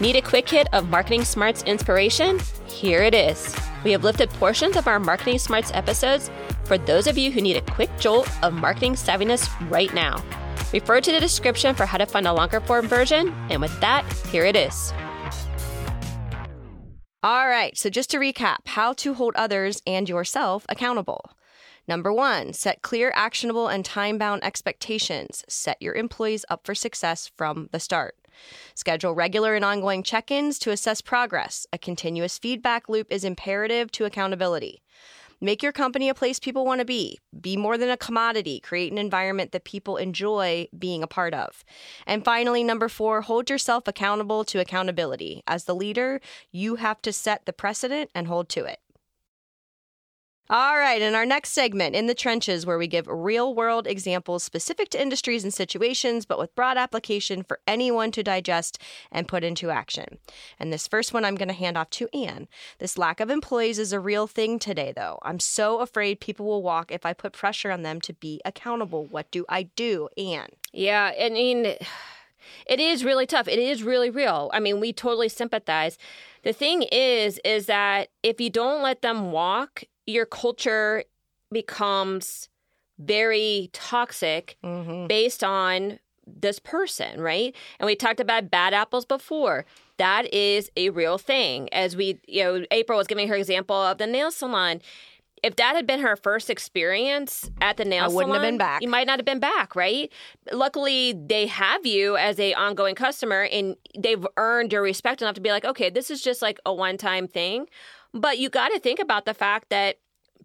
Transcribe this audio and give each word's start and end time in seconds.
Need 0.00 0.16
a 0.16 0.22
quick 0.22 0.48
hit 0.48 0.66
of 0.72 0.88
Marketing 0.88 1.26
Smarts 1.26 1.62
inspiration? 1.64 2.40
Here 2.66 3.02
it 3.02 3.14
is. 3.14 3.54
We 3.84 3.92
have 3.92 4.02
lifted 4.02 4.30
portions 4.30 4.78
of 4.78 4.88
our 4.88 4.98
Marketing 4.98 5.38
Smarts 5.38 5.70
episodes 5.74 6.30
for 6.64 6.78
those 6.78 7.06
of 7.06 7.18
you 7.18 7.30
who 7.30 7.42
need 7.42 7.58
a 7.58 7.60
quick 7.60 7.90
jolt 7.98 8.26
of 8.42 8.54
marketing 8.54 8.94
savviness 8.94 9.46
right 9.70 9.92
now. 9.92 10.24
Refer 10.72 11.02
to 11.02 11.12
the 11.12 11.20
description 11.20 11.74
for 11.74 11.84
how 11.84 11.98
to 11.98 12.06
find 12.06 12.26
a 12.26 12.32
longer 12.32 12.60
form 12.60 12.88
version. 12.88 13.34
And 13.50 13.60
with 13.60 13.78
that, 13.82 14.10
here 14.28 14.46
it 14.46 14.56
is. 14.56 14.90
All 17.22 17.46
right, 17.46 17.76
so 17.76 17.90
just 17.90 18.08
to 18.12 18.18
recap 18.18 18.68
how 18.68 18.94
to 18.94 19.12
hold 19.12 19.34
others 19.36 19.82
and 19.86 20.08
yourself 20.08 20.64
accountable. 20.70 21.32
Number 21.86 22.10
one, 22.10 22.54
set 22.54 22.80
clear, 22.80 23.12
actionable, 23.14 23.68
and 23.68 23.84
time 23.84 24.16
bound 24.16 24.44
expectations. 24.44 25.44
Set 25.46 25.76
your 25.82 25.92
employees 25.92 26.46
up 26.48 26.64
for 26.64 26.74
success 26.74 27.30
from 27.36 27.68
the 27.70 27.80
start. 27.80 28.14
Schedule 28.74 29.14
regular 29.14 29.54
and 29.54 29.64
ongoing 29.64 30.02
check 30.02 30.30
ins 30.30 30.58
to 30.60 30.70
assess 30.70 31.00
progress. 31.00 31.66
A 31.72 31.78
continuous 31.78 32.38
feedback 32.38 32.88
loop 32.88 33.06
is 33.10 33.24
imperative 33.24 33.90
to 33.92 34.04
accountability. 34.04 34.82
Make 35.42 35.62
your 35.62 35.72
company 35.72 36.10
a 36.10 36.14
place 36.14 36.38
people 36.38 36.66
want 36.66 36.80
to 36.80 36.84
be. 36.84 37.18
Be 37.40 37.56
more 37.56 37.78
than 37.78 37.88
a 37.88 37.96
commodity. 37.96 38.60
Create 38.60 38.92
an 38.92 38.98
environment 38.98 39.52
that 39.52 39.64
people 39.64 39.96
enjoy 39.96 40.68
being 40.78 41.02
a 41.02 41.06
part 41.06 41.32
of. 41.32 41.64
And 42.06 42.22
finally, 42.22 42.62
number 42.62 42.90
four, 42.90 43.22
hold 43.22 43.48
yourself 43.48 43.88
accountable 43.88 44.44
to 44.44 44.60
accountability. 44.60 45.42
As 45.46 45.64
the 45.64 45.74
leader, 45.74 46.20
you 46.52 46.76
have 46.76 47.00
to 47.02 47.12
set 47.12 47.46
the 47.46 47.54
precedent 47.54 48.10
and 48.14 48.26
hold 48.26 48.50
to 48.50 48.66
it. 48.66 48.80
All 50.52 50.76
right, 50.76 51.00
in 51.00 51.14
our 51.14 51.24
next 51.24 51.50
segment, 51.50 51.94
In 51.94 52.08
the 52.08 52.14
Trenches, 52.14 52.66
where 52.66 52.76
we 52.76 52.88
give 52.88 53.06
real 53.06 53.54
world 53.54 53.86
examples 53.86 54.42
specific 54.42 54.88
to 54.88 55.00
industries 55.00 55.44
and 55.44 55.54
situations, 55.54 56.26
but 56.26 56.40
with 56.40 56.56
broad 56.56 56.76
application 56.76 57.44
for 57.44 57.60
anyone 57.68 58.10
to 58.10 58.24
digest 58.24 58.76
and 59.12 59.28
put 59.28 59.44
into 59.44 59.70
action. 59.70 60.18
And 60.58 60.72
this 60.72 60.88
first 60.88 61.14
one 61.14 61.24
I'm 61.24 61.36
going 61.36 61.46
to 61.50 61.54
hand 61.54 61.78
off 61.78 61.88
to 61.90 62.08
Anne. 62.12 62.48
This 62.80 62.98
lack 62.98 63.20
of 63.20 63.30
employees 63.30 63.78
is 63.78 63.92
a 63.92 64.00
real 64.00 64.26
thing 64.26 64.58
today, 64.58 64.92
though. 64.92 65.20
I'm 65.22 65.38
so 65.38 65.78
afraid 65.78 66.18
people 66.18 66.46
will 66.46 66.64
walk 66.64 66.90
if 66.90 67.06
I 67.06 67.12
put 67.12 67.32
pressure 67.32 67.70
on 67.70 67.82
them 67.82 68.00
to 68.00 68.12
be 68.12 68.40
accountable. 68.44 69.06
What 69.06 69.30
do 69.30 69.44
I 69.48 69.62
do, 69.76 70.08
Anne? 70.18 70.48
Yeah, 70.72 71.12
I 71.16 71.28
mean, 71.28 71.76
it 72.66 72.80
is 72.80 73.04
really 73.04 73.26
tough. 73.26 73.46
It 73.46 73.60
is 73.60 73.84
really 73.84 74.10
real. 74.10 74.50
I 74.52 74.58
mean, 74.58 74.80
we 74.80 74.92
totally 74.92 75.28
sympathize. 75.28 75.96
The 76.42 76.52
thing 76.52 76.82
is, 76.90 77.38
is 77.44 77.66
that 77.66 78.08
if 78.24 78.40
you 78.40 78.50
don't 78.50 78.82
let 78.82 79.02
them 79.02 79.30
walk, 79.30 79.84
your 80.06 80.26
culture 80.26 81.04
becomes 81.52 82.48
very 82.98 83.70
toxic 83.72 84.56
mm-hmm. 84.62 85.06
based 85.06 85.42
on 85.42 85.98
this 86.26 86.58
person, 86.58 87.20
right? 87.20 87.54
And 87.78 87.86
we 87.86 87.96
talked 87.96 88.20
about 88.20 88.50
bad 88.50 88.74
apples 88.74 89.04
before. 89.04 89.64
That 89.96 90.32
is 90.32 90.70
a 90.76 90.90
real 90.90 91.18
thing. 91.18 91.68
As 91.72 91.96
we, 91.96 92.20
you 92.28 92.44
know, 92.44 92.64
April 92.70 92.98
was 92.98 93.06
giving 93.06 93.28
her 93.28 93.34
example 93.34 93.76
of 93.76 93.98
the 93.98 94.06
nail 94.06 94.30
salon. 94.30 94.80
If 95.42 95.56
that 95.56 95.74
had 95.74 95.86
been 95.86 96.00
her 96.00 96.16
first 96.16 96.50
experience 96.50 97.50
at 97.62 97.78
the 97.78 97.84
nail 97.86 98.04
I 98.04 98.08
wouldn't 98.08 98.28
salon, 98.28 98.42
have 98.42 98.42
been 98.42 98.58
back. 98.58 98.82
You 98.82 98.88
might 98.88 99.06
not 99.06 99.18
have 99.18 99.24
been 99.24 99.40
back, 99.40 99.74
right? 99.74 100.12
Luckily, 100.52 101.14
they 101.14 101.46
have 101.46 101.86
you 101.86 102.18
as 102.18 102.38
a 102.38 102.52
ongoing 102.52 102.94
customer, 102.94 103.44
and 103.50 103.74
they've 103.98 104.24
earned 104.36 104.70
your 104.70 104.82
respect 104.82 105.22
enough 105.22 105.34
to 105.36 105.40
be 105.40 105.50
like, 105.50 105.64
okay, 105.64 105.88
this 105.88 106.10
is 106.10 106.20
just 106.20 106.42
like 106.42 106.60
a 106.66 106.74
one 106.74 106.98
time 106.98 107.26
thing. 107.26 107.66
But 108.12 108.38
you 108.38 108.48
got 108.50 108.68
to 108.70 108.78
think 108.78 108.98
about 108.98 109.24
the 109.24 109.34
fact 109.34 109.70
that 109.70 109.98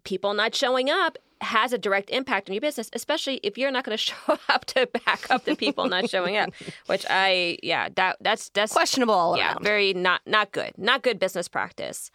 people 0.04 0.34
not 0.34 0.54
showing 0.54 0.88
up 0.88 1.18
has 1.42 1.72
a 1.72 1.78
direct 1.78 2.10
impact 2.10 2.48
on 2.48 2.54
your 2.54 2.60
business, 2.60 2.88
especially 2.92 3.40
if 3.42 3.58
you're 3.58 3.70
not 3.70 3.84
going 3.84 3.96
to 3.98 4.02
show 4.02 4.38
up 4.48 4.64
to 4.66 4.86
back 5.04 5.30
up 5.30 5.44
the 5.44 5.54
people 5.54 5.86
not 5.86 6.08
showing 6.08 6.36
up. 6.36 6.50
Which 6.86 7.04
I, 7.10 7.58
yeah, 7.62 7.88
that 7.96 8.16
that's 8.20 8.48
that's 8.50 8.72
questionable 8.72 9.34
yeah, 9.36 9.52
around. 9.52 9.64
very 9.64 9.94
not 9.94 10.22
not 10.26 10.52
good, 10.52 10.72
not 10.78 11.02
good 11.02 11.18
business 11.18 11.48
practice. 11.48 12.10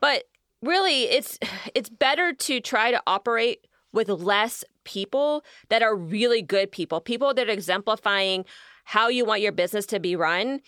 But 0.00 0.24
really, 0.62 1.04
it's 1.04 1.38
it's 1.74 1.88
better 1.88 2.32
to 2.32 2.60
try 2.60 2.90
to 2.90 3.02
operate 3.06 3.66
with 3.92 4.08
less 4.08 4.64
people 4.84 5.44
that 5.68 5.82
are 5.82 5.96
really 5.96 6.42
good 6.42 6.70
people, 6.70 7.00
people 7.00 7.34
that 7.34 7.48
are 7.48 7.52
exemplifying 7.52 8.44
how 8.84 9.08
you 9.08 9.24
want 9.24 9.40
your 9.40 9.52
business 9.52 9.84
to 9.86 10.00
be 10.00 10.16
run 10.16 10.60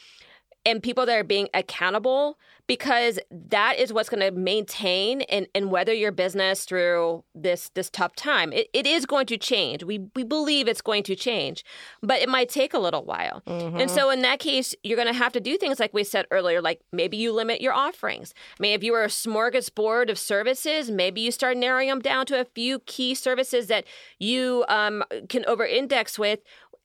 and 0.65 0.83
people 0.83 1.07
that 1.07 1.19
are 1.19 1.25
being 1.25 1.49
accountable 1.55 2.39
because 2.67 3.19
that 3.31 3.79
is 3.79 3.93
what's 3.93 4.09
going 4.09 4.21
to 4.21 4.31
maintain 4.31 5.23
and, 5.23 5.47
and 5.55 5.71
weather 5.71 5.93
your 5.93 6.13
business 6.13 6.65
through 6.65 7.25
this 7.35 7.71
this 7.75 7.91
tough 7.91 8.15
time. 8.15 8.53
It, 8.53 8.69
it 8.73 8.87
is 8.87 9.05
going 9.05 9.27
to 9.27 9.37
change. 9.37 9.83
We 9.83 10.07
we 10.15 10.23
believe 10.25 10.69
it's 10.69 10.81
going 10.81 11.03
to 11.05 11.17
change, 11.17 11.65
but 12.03 12.21
it 12.21 12.29
might 12.29 12.49
take 12.49 12.73
a 12.73 12.79
little 12.79 13.05
while. 13.05 13.43
Mm-hmm. 13.47 13.79
And 13.79 13.91
so 13.91 14.11
in 14.11 14.23
that 14.23 14.39
case, 14.39 14.75
you're 14.83 14.97
going 14.97 15.13
to 15.13 15.15
have 15.15 15.33
to 15.33 15.41
do 15.41 15.59
things 15.59 15.81
like 15.81 15.93
we 15.93 16.05
said 16.05 16.27
earlier, 16.31 16.63
like 16.63 16.81
maybe 16.93 17.17
you 17.17 17.33
limit 17.33 17.61
your 17.61 17.73
offerings. 17.73 18.33
I 18.59 18.63
mean, 18.63 18.75
if 18.75 18.85
you 18.85 18.93
were 18.93 19.05
a 19.05 19.09
smorgasbord 19.09 20.11
of 20.11 20.19
services, 20.19 20.91
maybe 20.91 21.21
you 21.21 21.33
start 21.33 21.57
narrowing 21.57 21.89
them 21.89 22.01
down 22.01 22.27
to 22.27 22.41
a 22.41 22.45
few 22.45 22.79
key 22.81 23.15
services 23.15 23.67
that 23.67 23.85
you 24.19 24.65
um, 24.69 25.03
can 25.29 25.45
over 25.47 25.67
index 25.67 26.19
with 26.19 26.41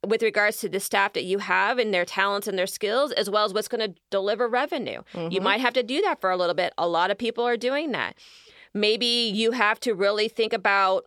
with 0.06 0.22
regards 0.22 0.58
to 0.58 0.70
the 0.70 0.80
staff 0.80 1.14
that 1.14 1.24
you 1.24 1.40
have 1.40 1.80
and 1.80 1.94
their 1.94 2.06
talents 2.06 2.48
and 2.48 2.58
their 2.58 2.68
skills, 2.68 3.12
as 3.14 3.30
well 3.30 3.46
as 3.46 3.54
what's 3.54 3.68
going 3.68 3.94
to 3.94 4.00
deliver 4.10 4.48
revenue. 4.48 5.02
Mm-hmm. 5.14 5.32
You 5.32 5.42
might 5.42 5.62
have 5.62 5.74
to 5.74 5.84
do 5.84 6.02
that 6.02 6.22
for 6.22 6.30
a 6.30 6.38
little 6.38 6.54
bit. 6.54 6.74
A 6.78 6.88
lot 6.88 7.12
of 7.12 7.18
people 7.18 7.46
are 7.46 7.58
doing 7.58 7.92
that. 7.92 8.16
Maybe 8.74 9.06
you 9.06 9.52
have 9.52 9.80
to 9.82 9.94
really 9.94 10.28
think 10.28 10.54
about 10.54 11.06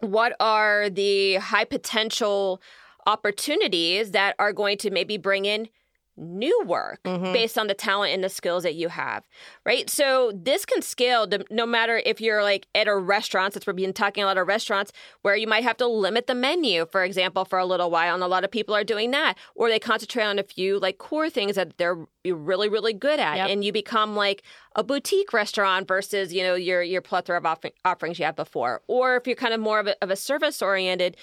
what 0.00 0.36
are 0.38 0.88
the 0.88 1.36
high 1.36 1.64
potential 1.64 2.60
opportunities 3.06 4.10
that 4.12 4.36
are 4.38 4.52
going 4.52 4.78
to 4.78 4.90
maybe 4.90 5.16
bring 5.16 5.44
in 5.44 5.68
new 6.16 6.62
work 6.64 7.00
mm-hmm. 7.04 7.32
based 7.32 7.58
on 7.58 7.66
the 7.66 7.74
talent 7.74 8.12
and 8.12 8.24
the 8.24 8.28
skills 8.28 8.62
that 8.62 8.74
you 8.74 8.88
have, 8.88 9.24
right? 9.64 9.90
So 9.90 10.32
this 10.34 10.64
can 10.64 10.82
scale 10.82 11.26
to, 11.28 11.44
no 11.50 11.66
matter 11.66 12.00
if 12.04 12.20
you're 12.20 12.42
like 12.42 12.66
at 12.74 12.88
a 12.88 12.96
restaurant, 12.96 13.52
since 13.52 13.66
we've 13.66 13.76
been 13.76 13.92
talking 13.92 14.22
a 14.22 14.26
lot 14.26 14.38
of 14.38 14.46
restaurants, 14.46 14.92
where 15.22 15.36
you 15.36 15.46
might 15.46 15.62
have 15.64 15.76
to 15.78 15.86
limit 15.86 16.26
the 16.26 16.34
menu, 16.34 16.86
for 16.86 17.04
example, 17.04 17.44
for 17.44 17.58
a 17.58 17.66
little 17.66 17.90
while. 17.90 18.14
And 18.14 18.22
a 18.22 18.28
lot 18.28 18.44
of 18.44 18.50
people 18.50 18.74
are 18.74 18.84
doing 18.84 19.10
that. 19.10 19.36
Or 19.54 19.68
they 19.68 19.78
concentrate 19.78 20.24
on 20.24 20.38
a 20.38 20.42
few 20.42 20.78
like 20.78 20.98
core 20.98 21.30
things 21.30 21.56
that 21.56 21.76
they're 21.78 22.06
really, 22.24 22.68
really 22.68 22.92
good 22.92 23.20
at. 23.20 23.36
Yep. 23.36 23.50
And 23.50 23.64
you 23.64 23.72
become 23.72 24.16
like 24.16 24.42
a 24.74 24.82
boutique 24.82 25.32
restaurant 25.32 25.88
versus, 25.88 26.32
you 26.32 26.42
know, 26.42 26.54
your 26.54 26.82
your 26.82 27.02
plethora 27.02 27.38
of 27.38 27.46
offerings 27.84 28.18
you 28.18 28.24
had 28.24 28.36
before. 28.36 28.82
Or 28.86 29.16
if 29.16 29.26
you're 29.26 29.36
kind 29.36 29.54
of 29.54 29.60
more 29.60 29.80
of 29.80 29.86
a, 29.86 29.96
of 30.02 30.10
a 30.10 30.16
service 30.16 30.62
oriented, 30.62 31.16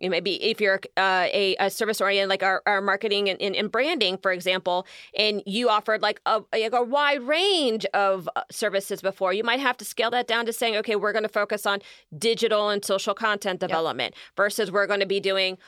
you 0.00 0.08
know, 0.08 0.10
maybe 0.10 0.42
if 0.42 0.60
you're 0.60 0.80
uh, 0.96 1.28
a, 1.32 1.54
a, 1.60 1.70
service 1.70 2.00
oriented, 2.00 2.30
like 2.30 2.42
our, 2.42 2.62
our 2.66 2.80
marketing 2.80 3.28
and, 3.28 3.40
and, 3.40 3.54
and, 3.54 3.70
branding, 3.70 4.16
for 4.16 4.32
example, 4.32 4.86
and 5.16 5.42
you 5.46 5.68
offered 5.68 6.00
like 6.02 6.20
a, 6.26 6.42
like 6.52 6.72
a 6.72 6.82
wide 6.82 7.22
range 7.22 7.84
of 7.92 8.28
uh, 8.34 8.42
services 8.50 9.02
before, 9.02 9.32
you 9.32 9.44
might 9.44 9.60
have 9.60 9.76
to 9.76 9.84
scale 9.84 10.10
that 10.10 10.26
down 10.26 10.46
to 10.46 10.52
saying, 10.52 10.74
okay, 10.76 10.96
we're 10.96 11.12
going 11.12 11.22
to 11.22 11.28
focus 11.28 11.66
on 11.66 11.80
digital 12.18 12.70
and 12.70 12.84
social 12.84 13.14
content 13.14 13.60
development 13.60 14.14
yep. 14.14 14.36
versus 14.36 14.72
we're 14.72 14.86
going 14.86 15.00
to 15.00 15.06
be 15.06 15.20
doing 15.20 15.58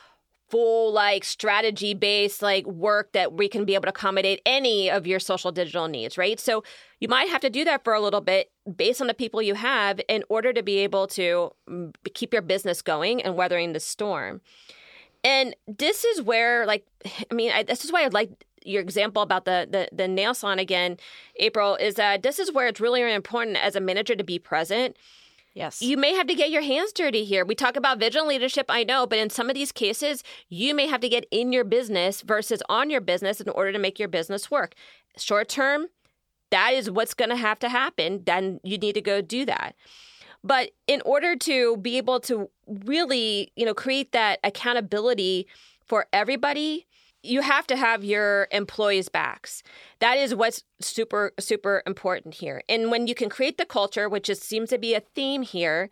full 0.53 0.93
like 0.93 1.23
strategy 1.23 1.95
based 1.95 2.43
like 2.43 2.63
work 2.67 3.11
that 3.13 3.33
we 3.33 3.49
can 3.49 3.65
be 3.65 3.73
able 3.73 3.85
to 3.85 3.89
accommodate 3.89 4.39
any 4.45 4.87
of 4.87 5.07
your 5.07 5.19
social 5.19 5.51
digital 5.51 5.87
needs 5.87 6.15
right? 6.15 6.39
So 6.39 6.63
you 6.99 7.07
might 7.07 7.27
have 7.29 7.41
to 7.41 7.49
do 7.49 7.63
that 7.65 7.83
for 7.83 7.91
a 7.91 7.99
little 7.99 8.21
bit 8.21 8.51
based 8.75 9.01
on 9.01 9.07
the 9.07 9.15
people 9.15 9.41
you 9.41 9.55
have 9.55 9.99
in 10.07 10.23
order 10.29 10.53
to 10.53 10.61
be 10.61 10.77
able 10.77 11.07
to 11.07 11.51
mm, 11.67 11.91
keep 12.13 12.33
your 12.33 12.43
business 12.43 12.83
going 12.83 13.19
and 13.23 13.35
weathering 13.35 13.73
the 13.73 13.79
storm. 13.79 14.41
And 15.23 15.55
this 15.65 16.03
is 16.03 16.21
where 16.21 16.67
like 16.67 16.85
i 17.31 17.33
mean 17.33 17.51
I, 17.51 17.63
this 17.63 17.83
is 17.83 17.91
why 17.91 18.05
i'd 18.05 18.13
like 18.13 18.45
your 18.63 18.83
example 18.83 19.23
about 19.23 19.45
the, 19.45 19.67
the 19.69 19.89
the 19.91 20.07
nail 20.07 20.35
salon 20.35 20.59
again 20.59 20.97
april 21.37 21.75
is 21.77 21.95
that 21.95 22.21
this 22.21 22.37
is 22.37 22.51
where 22.53 22.67
it's 22.67 22.79
really 22.79 23.01
important 23.11 23.57
as 23.57 23.75
a 23.75 23.81
manager 23.81 24.15
to 24.15 24.23
be 24.23 24.37
present 24.37 24.97
Yes. 25.53 25.81
You 25.81 25.97
may 25.97 26.13
have 26.13 26.27
to 26.27 26.35
get 26.35 26.49
your 26.49 26.63
hands 26.63 26.91
dirty 26.91 27.23
here. 27.25 27.45
We 27.45 27.53
talk 27.53 27.75
about 27.75 27.99
vigilant 27.99 28.29
leadership, 28.29 28.65
I 28.69 28.83
know, 28.83 29.05
but 29.05 29.19
in 29.19 29.29
some 29.29 29.49
of 29.49 29.55
these 29.55 29.71
cases, 29.71 30.23
you 30.49 30.73
may 30.73 30.87
have 30.87 31.01
to 31.01 31.09
get 31.09 31.25
in 31.29 31.53
your 31.53 31.63
business 31.63 32.21
versus 32.21 32.63
on 32.69 32.89
your 32.89 33.01
business 33.01 33.39
in 33.39 33.49
order 33.49 33.71
to 33.71 33.79
make 33.79 33.99
your 33.99 34.07
business 34.07 34.49
work. 34.49 34.73
Short 35.15 35.49
term, 35.49 35.87
that 36.49 36.73
is 36.73 36.89
what's 36.89 37.13
going 37.13 37.29
to 37.29 37.35
have 37.35 37.59
to 37.59 37.69
happen. 37.69 38.23
Then 38.25 38.59
you 38.63 38.79
need 38.79 38.93
to 38.93 39.01
go 39.01 39.21
do 39.21 39.45
that. 39.45 39.75
But 40.43 40.71
in 40.87 41.01
order 41.05 41.35
to 41.35 41.77
be 41.77 41.97
able 41.97 42.19
to 42.21 42.49
really, 42.67 43.51
you 43.55 43.65
know, 43.65 43.73
create 43.73 44.11
that 44.11 44.39
accountability 44.43 45.47
for 45.85 46.07
everybody, 46.11 46.87
you 47.23 47.41
have 47.41 47.65
to 47.67 47.77
have 47.77 48.03
your 48.03 48.47
employees' 48.51 49.09
backs. 49.09 49.63
That 49.99 50.17
is 50.17 50.35
what's 50.35 50.63
super, 50.81 51.31
super 51.39 51.81
important 51.87 52.35
here. 52.35 52.61
And 52.67 52.91
when 52.91 53.07
you 53.07 53.15
can 53.15 53.29
create 53.29 53.57
the 53.57 53.65
culture, 53.65 54.09
which 54.09 54.25
just 54.25 54.43
seems 54.43 54.69
to 54.69 54.77
be 54.77 54.93
a 54.93 54.99
theme 54.99 55.41
here, 55.41 55.89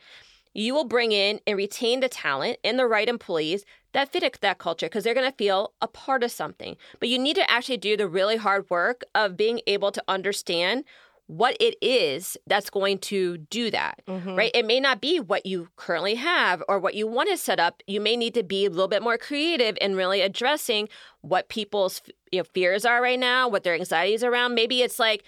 you 0.53 0.73
will 0.73 0.83
bring 0.83 1.13
in 1.13 1.39
and 1.47 1.57
retain 1.57 2.01
the 2.01 2.09
talent 2.09 2.57
and 2.63 2.77
the 2.77 2.85
right 2.85 3.07
employees 3.07 3.63
that 3.93 4.11
fit 4.11 4.39
that 4.41 4.57
culture 4.57 4.85
because 4.85 5.03
they're 5.03 5.13
going 5.13 5.29
to 5.29 5.37
feel 5.37 5.73
a 5.81 5.87
part 5.87 6.23
of 6.23 6.31
something. 6.31 6.75
But 6.99 7.09
you 7.09 7.19
need 7.19 7.35
to 7.35 7.49
actually 7.49 7.77
do 7.77 7.97
the 7.97 8.07
really 8.07 8.37
hard 8.37 8.69
work 8.69 9.03
of 9.15 9.37
being 9.37 9.61
able 9.67 9.91
to 9.91 10.03
understand 10.07 10.85
what 11.31 11.55
it 11.61 11.75
is 11.81 12.35
that's 12.45 12.69
going 12.69 12.97
to 12.97 13.37
do 13.37 13.71
that, 13.71 14.01
Mhm. 14.05 14.37
right? 14.37 14.51
It 14.53 14.65
may 14.65 14.81
not 14.81 14.99
be 14.99 15.17
what 15.21 15.45
you 15.45 15.69
currently 15.77 16.15
have 16.15 16.61
or 16.67 16.77
what 16.77 16.93
you 16.93 17.07
want 17.07 17.29
to 17.29 17.37
set 17.37 17.57
up. 17.57 17.81
You 17.87 18.01
may 18.01 18.17
need 18.17 18.33
to 18.33 18.43
be 18.43 18.65
a 18.65 18.69
little 18.69 18.89
bit 18.89 19.01
more 19.01 19.17
creative 19.17 19.77
in 19.79 19.95
really 19.95 20.19
addressing 20.19 20.89
what 21.21 21.47
people's 21.47 22.01
you 22.33 22.39
know, 22.39 22.43
fears 22.43 22.83
are 22.85 23.01
right 23.01 23.19
now, 23.19 23.47
what 23.47 23.63
their 23.63 23.75
anxieties 23.75 24.25
around. 24.25 24.55
Maybe 24.55 24.81
it's 24.81 24.99
like, 24.99 25.23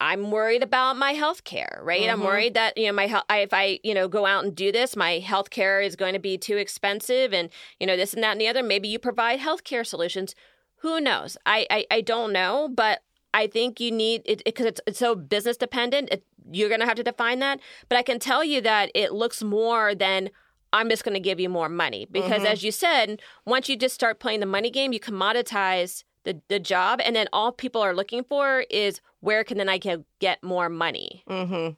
I'm 0.00 0.30
worried 0.30 0.62
about 0.62 0.96
my 0.96 1.12
health 1.12 1.42
care, 1.42 1.80
right? 1.82 2.08
I'm 2.08 2.20
Mhm. 2.20 2.24
worried 2.24 2.54
that, 2.54 2.76
you 2.78 2.86
know, 2.86 2.92
my 2.92 3.06
health, 3.08 3.24
if 3.30 3.52
I, 3.52 3.80
you 3.82 3.94
know, 3.94 4.06
go 4.06 4.26
out 4.26 4.44
and 4.44 4.54
do 4.54 4.70
this, 4.70 4.94
my 4.94 5.18
health 5.18 5.50
care 5.50 5.80
is 5.80 5.96
going 5.96 6.12
to 6.12 6.20
be 6.20 6.38
too 6.38 6.56
expensive 6.56 7.32
and, 7.32 7.50
you 7.80 7.86
know, 7.88 7.96
this 7.96 8.14
and 8.14 8.22
that 8.22 8.32
and 8.32 8.40
the 8.40 8.46
other. 8.48 8.62
Maybe 8.62 8.86
you 8.88 8.98
provide 9.00 9.40
health 9.40 9.64
care 9.64 9.82
solutions. 9.84 10.36
Who 10.82 11.00
knows? 11.00 11.36
I, 11.46 11.66
I, 11.68 11.86
I 11.90 12.00
don't 12.00 12.32
know, 12.32 12.68
but 12.72 13.02
I 13.34 13.46
think 13.46 13.80
you 13.80 13.90
need 13.90 14.22
it 14.24 14.42
because 14.44 14.66
it's, 14.66 14.80
it's 14.86 14.98
so 14.98 15.14
business 15.14 15.56
dependent. 15.56 16.10
It, 16.10 16.24
you're 16.50 16.68
going 16.68 16.80
to 16.80 16.86
have 16.86 16.96
to 16.96 17.02
define 17.02 17.38
that. 17.38 17.60
But 17.88 17.96
I 17.98 18.02
can 18.02 18.18
tell 18.18 18.44
you 18.44 18.60
that 18.62 18.90
it 18.94 19.12
looks 19.12 19.42
more 19.42 19.94
than 19.94 20.30
I'm 20.72 20.88
just 20.88 21.04
going 21.04 21.14
to 21.14 21.20
give 21.20 21.38
you 21.38 21.48
more 21.48 21.68
money 21.68 22.06
because, 22.10 22.42
Mhm. 22.42 22.46
as 22.46 22.62
you 22.62 22.72
said, 22.72 23.20
once 23.44 23.68
you 23.68 23.76
just 23.76 23.94
start 23.94 24.20
playing 24.20 24.40
the 24.40 24.46
money 24.46 24.70
game, 24.70 24.92
you 24.92 25.00
commoditize 25.00 26.04
the, 26.24 26.40
the 26.48 26.58
job, 26.60 27.00
and 27.04 27.14
then 27.16 27.26
all 27.32 27.52
people 27.52 27.80
are 27.80 27.94
looking 27.94 28.22
for 28.24 28.64
is 28.70 29.00
where 29.20 29.44
can 29.44 29.58
then 29.58 29.68
I 29.68 29.78
get, 29.78 30.00
get 30.20 30.42
more 30.42 30.68
money. 30.68 31.24
hmm 31.26 31.70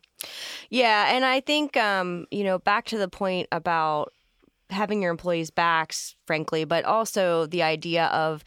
Yeah, 0.71 1.15
and 1.15 1.25
I 1.25 1.41
think 1.41 1.77
um, 1.77 2.27
you 2.31 2.45
know 2.45 2.59
back 2.59 2.85
to 2.87 2.99
the 2.99 3.09
point 3.09 3.49
about 3.53 4.12
having 4.71 5.03
your 5.03 5.11
employees' 5.11 5.50
backs, 5.50 6.15
frankly, 6.27 6.65
but 6.65 6.85
also 6.85 7.47
the 7.47 7.62
idea 7.62 8.07
of 8.07 8.45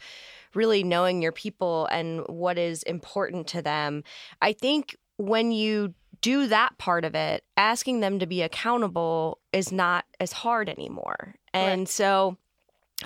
really 0.58 0.82
knowing 0.82 1.22
your 1.22 1.30
people 1.30 1.86
and 1.92 2.26
what 2.26 2.58
is 2.58 2.82
important 2.82 3.46
to 3.46 3.62
them. 3.62 4.02
I 4.42 4.52
think 4.52 4.96
when 5.16 5.52
you 5.52 5.94
do 6.20 6.48
that 6.48 6.76
part 6.78 7.04
of 7.04 7.14
it, 7.14 7.44
asking 7.56 8.00
them 8.00 8.18
to 8.18 8.26
be 8.26 8.42
accountable 8.42 9.38
is 9.52 9.70
not 9.70 10.04
as 10.18 10.32
hard 10.32 10.68
anymore. 10.68 11.36
And 11.54 11.88
so 11.88 12.36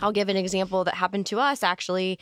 I'll 0.01 0.13
give 0.13 0.31
an 0.31 0.39
example 0.39 0.85
that 0.85 0.95
happened 0.95 1.27
to 1.27 1.39
us 1.39 1.63
actually. 1.63 2.19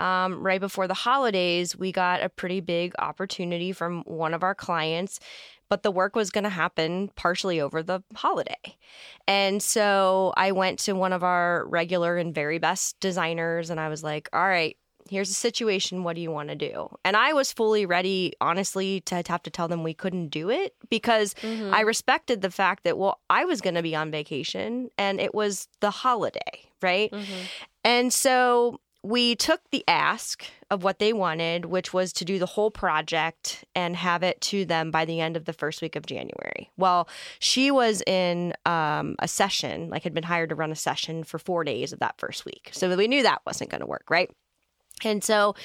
Um, 0.00 0.42
right 0.42 0.60
before 0.60 0.88
the 0.88 0.94
holidays, 0.94 1.76
we 1.76 1.92
got 1.92 2.20
a 2.20 2.28
pretty 2.28 2.60
big 2.60 2.94
opportunity 2.98 3.72
from 3.72 4.02
one 4.02 4.34
of 4.34 4.42
our 4.42 4.54
clients, 4.54 5.20
but 5.72 5.82
the 5.82 5.90
work 5.90 6.14
was 6.14 6.28
going 6.28 6.44
to 6.44 6.50
happen 6.50 7.10
partially 7.16 7.58
over 7.58 7.82
the 7.82 8.02
holiday. 8.14 8.76
And 9.26 9.62
so 9.62 10.34
I 10.36 10.52
went 10.52 10.78
to 10.80 10.92
one 10.92 11.14
of 11.14 11.24
our 11.24 11.64
regular 11.66 12.18
and 12.18 12.34
very 12.34 12.58
best 12.58 13.00
designers 13.00 13.70
and 13.70 13.80
I 13.80 13.88
was 13.88 14.02
like, 14.02 14.28
all 14.34 14.46
right, 14.46 14.76
here's 15.08 15.30
the 15.30 15.34
situation. 15.34 16.04
What 16.04 16.14
do 16.14 16.20
you 16.20 16.30
want 16.30 16.50
to 16.50 16.56
do? 16.56 16.94
And 17.06 17.16
I 17.16 17.32
was 17.32 17.54
fully 17.54 17.86
ready, 17.86 18.34
honestly, 18.38 19.00
to 19.06 19.22
have 19.26 19.42
to 19.44 19.50
tell 19.50 19.66
them 19.66 19.82
we 19.82 19.94
couldn't 19.94 20.28
do 20.28 20.50
it 20.50 20.74
because 20.90 21.34
I 21.42 21.80
respected 21.80 22.42
the 22.42 22.50
fact 22.50 22.84
that, 22.84 22.98
well, 22.98 23.20
I 23.30 23.46
was 23.46 23.62
going 23.62 23.76
to 23.76 23.82
be 23.82 23.96
on 23.96 24.10
vacation 24.10 24.90
and 24.98 25.20
it 25.20 25.34
was 25.34 25.68
the 25.80 25.90
holiday, 25.90 26.68
right? 26.82 27.10
Mm-hmm. 27.10 27.42
And 27.82 28.12
so 28.12 28.78
we 29.02 29.34
took 29.34 29.60
the 29.70 29.84
ask 29.88 30.44
of 30.70 30.84
what 30.84 30.98
they 30.98 31.12
wanted, 31.12 31.64
which 31.64 31.92
was 31.92 32.12
to 32.14 32.24
do 32.24 32.38
the 32.38 32.46
whole 32.46 32.70
project 32.70 33.64
and 33.74 33.96
have 33.96 34.22
it 34.22 34.40
to 34.40 34.64
them 34.64 34.90
by 34.90 35.04
the 35.04 35.20
end 35.20 35.36
of 35.36 35.44
the 35.44 35.52
first 35.52 35.82
week 35.82 35.96
of 35.96 36.06
January. 36.06 36.70
Well, 36.76 37.08
she 37.40 37.70
was 37.70 38.02
in 38.06 38.54
um, 38.64 39.16
a 39.18 39.26
session, 39.26 39.90
like 39.90 40.04
had 40.04 40.14
been 40.14 40.22
hired 40.22 40.50
to 40.50 40.54
run 40.54 40.70
a 40.70 40.76
session 40.76 41.24
for 41.24 41.38
four 41.38 41.64
days 41.64 41.92
of 41.92 41.98
that 41.98 42.14
first 42.18 42.44
week. 42.44 42.70
So 42.72 42.94
we 42.96 43.08
knew 43.08 43.24
that 43.24 43.42
wasn't 43.44 43.70
going 43.70 43.80
to 43.80 43.86
work, 43.86 44.04
right? 44.08 44.30
And 45.04 45.24
so 45.24 45.56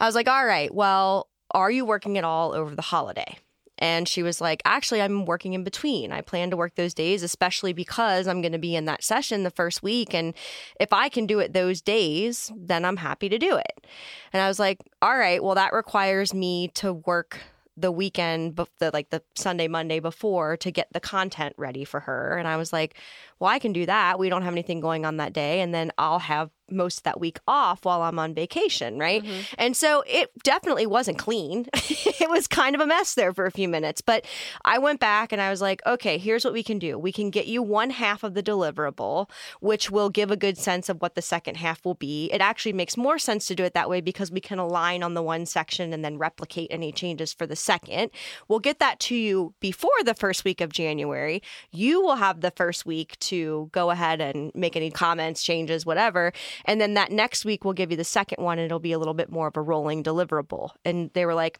I 0.00 0.06
was 0.06 0.16
like, 0.16 0.28
all 0.28 0.44
right, 0.44 0.74
well, 0.74 1.28
are 1.52 1.70
you 1.70 1.84
working 1.84 2.18
at 2.18 2.24
all 2.24 2.52
over 2.52 2.74
the 2.74 2.82
holiday? 2.82 3.38
And 3.78 4.06
she 4.06 4.22
was 4.22 4.40
like, 4.40 4.62
actually, 4.64 5.02
I'm 5.02 5.24
working 5.24 5.54
in 5.54 5.64
between. 5.64 6.12
I 6.12 6.20
plan 6.20 6.50
to 6.50 6.56
work 6.56 6.74
those 6.74 6.94
days, 6.94 7.22
especially 7.22 7.72
because 7.72 8.28
I'm 8.28 8.40
going 8.40 8.52
to 8.52 8.58
be 8.58 8.76
in 8.76 8.84
that 8.84 9.02
session 9.02 9.42
the 9.42 9.50
first 9.50 9.82
week. 9.82 10.14
And 10.14 10.34
if 10.78 10.92
I 10.92 11.08
can 11.08 11.26
do 11.26 11.40
it 11.40 11.52
those 11.52 11.80
days, 11.80 12.52
then 12.56 12.84
I'm 12.84 12.98
happy 12.98 13.28
to 13.28 13.38
do 13.38 13.56
it. 13.56 13.86
And 14.32 14.42
I 14.42 14.48
was 14.48 14.58
like, 14.58 14.78
all 15.00 15.16
right, 15.16 15.42
well, 15.42 15.54
that 15.54 15.72
requires 15.72 16.32
me 16.32 16.68
to 16.74 16.92
work 16.92 17.40
the 17.76 17.90
weekend, 17.90 18.56
the 18.78 18.90
like 18.92 19.10
the 19.10 19.22
Sunday, 19.34 19.66
Monday 19.66 19.98
before 19.98 20.56
to 20.58 20.70
get 20.70 20.88
the 20.92 21.00
content 21.00 21.54
ready 21.56 21.84
for 21.84 22.00
her. 22.00 22.36
And 22.36 22.46
I 22.46 22.56
was 22.56 22.72
like, 22.72 22.96
well, 23.38 23.50
I 23.50 23.58
can 23.58 23.72
do 23.72 23.86
that. 23.86 24.18
We 24.18 24.28
don't 24.28 24.42
have 24.42 24.52
anything 24.52 24.80
going 24.80 25.06
on 25.06 25.16
that 25.16 25.32
day. 25.32 25.60
And 25.60 25.74
then 25.74 25.90
I'll 25.96 26.18
have 26.18 26.50
most 26.72 26.98
of 26.98 27.02
that 27.04 27.20
week 27.20 27.38
off 27.46 27.84
while 27.84 28.02
I'm 28.02 28.18
on 28.18 28.34
vacation, 28.34 28.98
right? 28.98 29.22
Mm-hmm. 29.22 29.54
And 29.58 29.76
so 29.76 30.02
it 30.06 30.30
definitely 30.42 30.86
wasn't 30.86 31.18
clean. 31.18 31.66
it 31.74 32.30
was 32.30 32.46
kind 32.46 32.74
of 32.74 32.80
a 32.80 32.86
mess 32.86 33.14
there 33.14 33.32
for 33.32 33.46
a 33.46 33.50
few 33.50 33.68
minutes. 33.68 34.00
But 34.00 34.24
I 34.64 34.78
went 34.78 35.00
back 35.00 35.32
and 35.32 35.40
I 35.40 35.50
was 35.50 35.60
like, 35.60 35.80
okay, 35.86 36.18
here's 36.18 36.44
what 36.44 36.54
we 36.54 36.62
can 36.62 36.78
do. 36.78 36.98
We 36.98 37.12
can 37.12 37.30
get 37.30 37.46
you 37.46 37.62
one 37.62 37.90
half 37.90 38.22
of 38.22 38.34
the 38.34 38.42
deliverable, 38.42 39.28
which 39.60 39.90
will 39.90 40.10
give 40.10 40.30
a 40.30 40.36
good 40.36 40.58
sense 40.58 40.88
of 40.88 41.00
what 41.00 41.14
the 41.14 41.22
second 41.22 41.56
half 41.56 41.84
will 41.84 41.94
be. 41.94 42.30
It 42.32 42.40
actually 42.40 42.72
makes 42.72 42.96
more 42.96 43.18
sense 43.18 43.46
to 43.46 43.54
do 43.54 43.64
it 43.64 43.74
that 43.74 43.90
way 43.90 44.00
because 44.00 44.30
we 44.30 44.40
can 44.40 44.58
align 44.58 45.02
on 45.02 45.14
the 45.14 45.22
one 45.22 45.46
section 45.46 45.92
and 45.92 46.04
then 46.04 46.18
replicate 46.18 46.68
any 46.70 46.92
changes 46.92 47.32
for 47.32 47.46
the 47.46 47.56
second. 47.56 48.10
We'll 48.48 48.60
get 48.60 48.78
that 48.78 49.00
to 49.00 49.14
you 49.14 49.54
before 49.60 49.90
the 50.04 50.14
first 50.14 50.44
week 50.44 50.60
of 50.60 50.72
January. 50.72 51.42
You 51.70 52.00
will 52.00 52.16
have 52.16 52.40
the 52.40 52.50
first 52.50 52.86
week 52.86 53.18
to 53.20 53.70
go 53.72 53.90
ahead 53.90 54.20
and 54.20 54.52
make 54.54 54.76
any 54.76 54.90
comments, 54.90 55.42
changes, 55.42 55.86
whatever. 55.86 56.32
And 56.64 56.80
then 56.80 56.94
that 56.94 57.12
next 57.12 57.44
week, 57.44 57.64
we'll 57.64 57.74
give 57.74 57.90
you 57.90 57.96
the 57.96 58.04
second 58.04 58.42
one, 58.42 58.58
and 58.58 58.66
it'll 58.66 58.78
be 58.78 58.92
a 58.92 58.98
little 58.98 59.14
bit 59.14 59.30
more 59.30 59.48
of 59.48 59.56
a 59.56 59.62
rolling 59.62 60.02
deliverable. 60.02 60.70
And 60.84 61.10
they 61.14 61.26
were 61.26 61.34
like, 61.34 61.58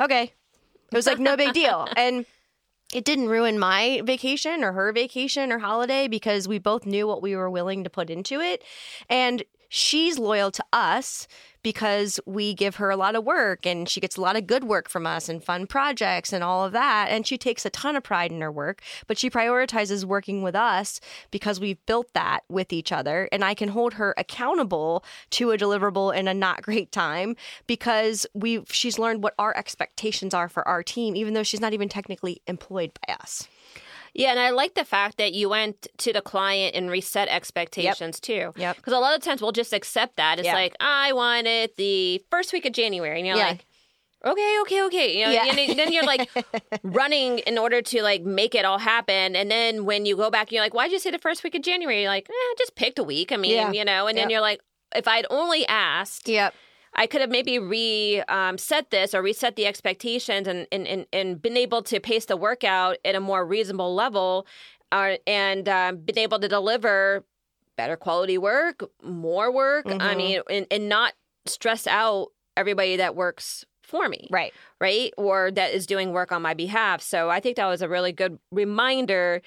okay. 0.00 0.32
It 0.92 0.94
was 0.94 1.06
like 1.06 1.18
no 1.18 1.36
big 1.36 1.52
deal. 1.52 1.88
And 1.96 2.26
it 2.94 3.04
didn't 3.04 3.28
ruin 3.28 3.58
my 3.58 4.00
vacation 4.04 4.62
or 4.62 4.72
her 4.72 4.92
vacation 4.92 5.52
or 5.52 5.58
holiday 5.58 6.06
because 6.06 6.46
we 6.46 6.60
both 6.60 6.86
knew 6.86 7.06
what 7.06 7.20
we 7.20 7.34
were 7.34 7.50
willing 7.50 7.82
to 7.82 7.90
put 7.90 8.10
into 8.10 8.40
it. 8.40 8.62
And 9.10 9.42
she's 9.68 10.18
loyal 10.18 10.50
to 10.50 10.64
us 10.72 11.26
because 11.66 12.20
we 12.26 12.54
give 12.54 12.76
her 12.76 12.90
a 12.90 12.96
lot 12.96 13.16
of 13.16 13.24
work 13.24 13.66
and 13.66 13.88
she 13.88 14.00
gets 14.00 14.16
a 14.16 14.20
lot 14.20 14.36
of 14.36 14.46
good 14.46 14.62
work 14.62 14.88
from 14.88 15.04
us 15.04 15.28
and 15.28 15.42
fun 15.42 15.66
projects 15.66 16.32
and 16.32 16.44
all 16.44 16.64
of 16.64 16.70
that. 16.70 17.08
And 17.10 17.26
she 17.26 17.36
takes 17.36 17.66
a 17.66 17.70
ton 17.70 17.96
of 17.96 18.04
pride 18.04 18.30
in 18.30 18.40
her 18.40 18.52
work, 18.52 18.82
but 19.08 19.18
she 19.18 19.28
prioritizes 19.28 20.04
working 20.04 20.42
with 20.42 20.54
us 20.54 21.00
because 21.32 21.58
we've 21.58 21.84
built 21.84 22.12
that 22.12 22.44
with 22.48 22.72
each 22.72 22.92
other. 22.92 23.28
And 23.32 23.44
I 23.44 23.54
can 23.54 23.70
hold 23.70 23.94
her 23.94 24.14
accountable 24.16 25.04
to 25.30 25.50
a 25.50 25.58
deliverable 25.58 26.16
in 26.16 26.28
a 26.28 26.34
not 26.34 26.62
great 26.62 26.92
time 26.92 27.34
because 27.66 28.28
we 28.32 28.62
she's 28.66 28.96
learned 28.96 29.24
what 29.24 29.34
our 29.36 29.56
expectations 29.56 30.34
are 30.34 30.48
for 30.48 30.66
our 30.68 30.84
team, 30.84 31.16
even 31.16 31.34
though 31.34 31.42
she's 31.42 31.60
not 31.60 31.72
even 31.72 31.88
technically 31.88 32.42
employed 32.46 32.92
by 33.08 33.14
us. 33.14 33.48
Yeah, 34.18 34.30
and 34.30 34.40
I 34.40 34.48
like 34.50 34.74
the 34.74 34.84
fact 34.84 35.18
that 35.18 35.34
you 35.34 35.50
went 35.50 35.86
to 35.98 36.12
the 36.12 36.22
client 36.22 36.74
and 36.74 36.90
reset 36.90 37.28
expectations 37.28 38.18
too. 38.18 38.52
Yep. 38.56 38.76
Because 38.76 38.94
a 38.94 38.98
lot 38.98 39.14
of 39.14 39.22
times 39.22 39.42
we'll 39.42 39.52
just 39.52 39.74
accept 39.74 40.16
that. 40.16 40.38
It's 40.38 40.46
Yeah. 40.46 40.54
like, 40.54 40.74
I 40.80 41.12
want 41.12 41.46
it 41.46 41.76
the 41.76 42.22
first 42.30 42.52
week 42.54 42.64
of 42.64 42.72
January. 42.72 43.18
And 43.18 43.26
you're 43.26 43.36
Yeah. 43.36 43.48
like, 43.48 43.66
okay, 44.24 44.58
okay, 44.62 44.82
okay. 44.84 45.18
You 45.18 45.26
know, 45.26 45.32
Yeah. 45.32 45.44
and 45.54 45.78
then 45.78 45.92
you're 45.92 46.04
like 46.06 46.30
running 46.82 47.40
in 47.40 47.58
order 47.58 47.82
to 47.82 48.02
like 48.02 48.22
make 48.22 48.54
it 48.54 48.64
all 48.64 48.78
happen. 48.78 49.36
And 49.36 49.50
then 49.50 49.84
when 49.84 50.06
you 50.06 50.16
go 50.16 50.30
back, 50.30 50.50
you're 50.50 50.62
like, 50.62 50.72
why'd 50.72 50.92
you 50.92 50.98
say 50.98 51.10
the 51.10 51.18
first 51.18 51.44
week 51.44 51.54
of 51.54 51.60
January? 51.62 52.00
You're 52.02 52.10
like, 52.10 52.28
eh, 52.30 52.54
just 52.58 52.74
picked 52.74 52.98
a 52.98 53.04
week. 53.04 53.32
I 53.32 53.36
mean, 53.36 53.50
Yeah. 53.52 53.72
you 53.72 53.84
know, 53.84 54.06
and 54.06 54.16
then 54.16 54.30
you're 54.30 54.40
like, 54.40 54.60
if 54.94 55.06
I'd 55.06 55.26
only 55.28 55.66
asked, 55.66 56.26
Yep. 56.26 56.54
I 56.96 57.06
could 57.06 57.20
have 57.20 57.30
maybe 57.30 57.58
reset 57.58 58.28
um, 58.28 58.56
this 58.90 59.14
or 59.14 59.22
reset 59.22 59.56
the 59.56 59.66
expectations 59.66 60.48
and, 60.48 60.66
and, 60.72 60.86
and, 60.86 61.06
and 61.12 61.40
been 61.40 61.56
able 61.56 61.82
to 61.82 62.00
pace 62.00 62.24
the 62.24 62.36
workout 62.36 62.96
at 63.04 63.14
a 63.14 63.20
more 63.20 63.44
reasonable 63.46 63.94
level 63.94 64.46
uh, 64.92 65.16
and 65.26 65.68
um, 65.68 65.98
been 65.98 66.18
able 66.18 66.38
to 66.38 66.48
deliver 66.48 67.24
better 67.76 67.96
quality 67.96 68.38
work, 68.38 68.82
more 69.02 69.52
work. 69.52 69.84
I 69.86 70.14
Mhm. 70.14 70.16
mean, 70.16 70.40
and, 70.48 70.66
and 70.70 70.88
not 70.88 71.12
stress 71.44 71.86
out 71.86 72.28
everybody 72.56 72.96
that 72.96 73.14
works 73.14 73.64
for 73.82 74.08
me 74.08 74.28
Right. 74.32 74.52
right? 74.80 75.12
Or 75.16 75.50
that 75.52 75.72
is 75.74 75.86
doing 75.86 76.12
work 76.12 76.32
on 76.32 76.42
my 76.42 76.54
behalf. 76.54 77.02
So 77.02 77.30
I 77.30 77.38
think 77.38 77.56
that 77.56 77.66
was 77.66 77.82
a 77.82 77.88
really 77.88 78.12
good 78.12 78.38
reminder 78.50 79.42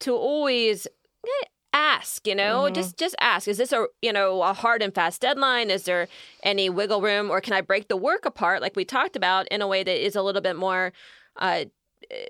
to 0.00 0.14
always 0.14 0.86
eh, 1.26 1.46
ask, 1.92 2.26
you 2.26 2.34
know, 2.34 2.56
Mhm. 2.68 2.74
just 2.74 2.92
just 3.04 3.14
ask. 3.20 3.48
Is 3.48 3.58
this 3.58 3.72
a 3.72 3.80
you 4.06 4.12
know 4.12 4.42
a 4.42 4.52
hard 4.52 4.80
and 4.82 4.94
fast 4.94 5.20
deadline? 5.20 5.68
Is 5.70 5.84
there 5.84 6.08
any 6.42 6.66
wiggle 6.78 7.00
room, 7.08 7.30
or 7.30 7.40
can 7.40 7.52
I 7.52 7.60
break 7.60 7.88
the 7.88 7.96
work 8.08 8.24
apart, 8.32 8.62
like 8.64 8.76
we 8.76 8.84
talked 8.84 9.16
about, 9.16 9.46
in 9.48 9.60
a 9.62 9.68
way 9.72 9.82
that 9.88 9.98
is 10.06 10.16
a 10.16 10.22
little 10.22 10.42
bit 10.42 10.56
more. 10.56 10.92
Uh, 11.36 11.64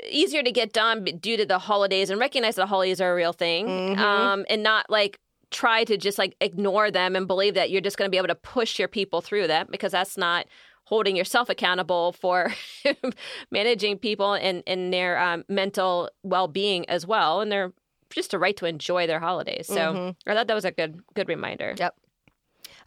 easier 0.09 0.43
to 0.43 0.53
get 0.53 0.73
done 0.73 1.05
due 1.27 1.37
to 1.37 1.45
the 1.45 1.59
holidays 1.59 2.09
and 2.11 2.21
recognize 2.21 2.55
the 2.55 2.65
holidays 2.75 3.01
are 3.01 3.13
a 3.13 3.15
real 3.23 3.33
thing 3.33 3.67
Mhm. 3.67 3.99
um, 3.99 4.45
and 4.49 4.63
not 4.63 4.89
like 4.89 5.19
try 5.51 5.83
to 5.85 5.97
just 5.97 6.17
like 6.17 6.37
ignore 6.41 6.91
them 6.93 7.17
and 7.17 7.27
believe 7.27 7.55
that 7.55 7.71
you're 7.71 7.81
just 7.89 7.97
going 7.99 8.07
to 8.09 8.11
be 8.11 8.17
able 8.17 8.29
to 8.29 8.35
push 8.57 8.79
your 8.79 8.87
people 8.89 9.21
through 9.21 9.47
that 9.49 9.71
because 9.71 9.91
that's 9.93 10.17
not 10.17 10.47
holding 10.85 11.17
yourself 11.17 11.49
accountable 11.51 12.13
for 12.13 12.55
managing 13.51 13.99
people 13.99 14.35
and, 14.35 14.63
and 14.67 14.93
their 14.93 15.19
um, 15.19 15.45
mental 15.49 16.09
well-being 16.23 16.89
as 16.89 17.05
well 17.07 17.41
and 17.41 17.51
their 17.51 17.73
just 18.11 18.35
a 18.35 18.39
right 18.39 18.57
to 18.57 18.67
enjoy 18.67 19.07
their 19.07 19.21
holidays 19.21 19.67
so 19.67 19.75
Mhm. 19.95 20.17
i 20.27 20.35
thought 20.35 20.47
that 20.47 20.55
was 20.55 20.65
a 20.65 20.71
good 20.73 21.01
good 21.15 21.29
reminder 21.29 21.75
Yep. 21.79 21.95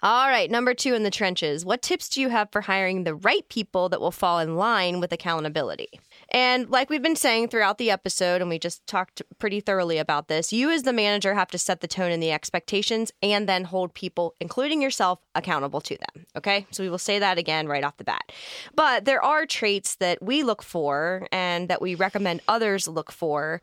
All 0.04 0.28
right, 0.28 0.52
number 0.52 0.76
two 0.76 0.94
in 0.94 1.02
the 1.02 1.10
trenches. 1.10 1.66
What 1.66 1.82
tips 1.82 2.08
do 2.08 2.22
you 2.22 2.30
have 2.30 2.52
for 2.52 2.62
hiring 2.62 3.04
the 3.04 3.16
right 3.16 3.50
people 3.50 3.90
that 3.90 4.00
will 4.00 4.12
fall 4.12 4.38
in 4.38 4.56
line 4.56 5.00
with 5.00 5.12
accountability? 5.12 5.88
And 6.30 6.70
like 6.70 6.92
we've 6.92 7.02
been 7.02 7.16
saying 7.16 7.48
throughout 7.48 7.80
the 7.80 7.90
episode, 7.90 8.40
and 8.42 8.48
we 8.48 8.60
just 8.60 8.86
talked 8.86 9.24
pretty 9.40 9.60
thoroughly 9.60 9.98
about 9.98 10.28
this, 10.28 10.54
you 10.54 10.70
as 10.70 10.84
the 10.84 10.94
manager 10.94 11.34
have 11.34 11.50
to 11.50 11.58
set 11.58 11.82
the 11.82 11.88
tone 11.88 12.12
and 12.12 12.22
the 12.22 12.32
expectations 12.32 13.12
and 13.24 13.50
then 13.50 13.64
hold 13.64 13.96
people, 13.96 14.36
including 14.40 14.84
yourself, 14.84 15.18
accountable 15.34 15.82
to 15.82 15.98
them. 15.98 16.28
Okay. 16.36 16.68
So 16.70 16.84
we 16.84 16.92
will 16.92 17.00
say 17.00 17.18
that 17.18 17.40
again 17.40 17.68
right 17.68 17.84
off 17.84 17.98
the 17.98 18.04
bat. 18.04 18.32
But 18.76 19.06
there 19.06 19.24
are 19.24 19.48
traits 19.48 19.96
that 19.96 20.22
we 20.22 20.44
look 20.44 20.62
for 20.62 21.28
and 21.32 21.70
that 21.70 21.82
we 21.82 21.96
recommend 21.96 22.42
others 22.48 22.88
look 22.88 23.12
for 23.12 23.62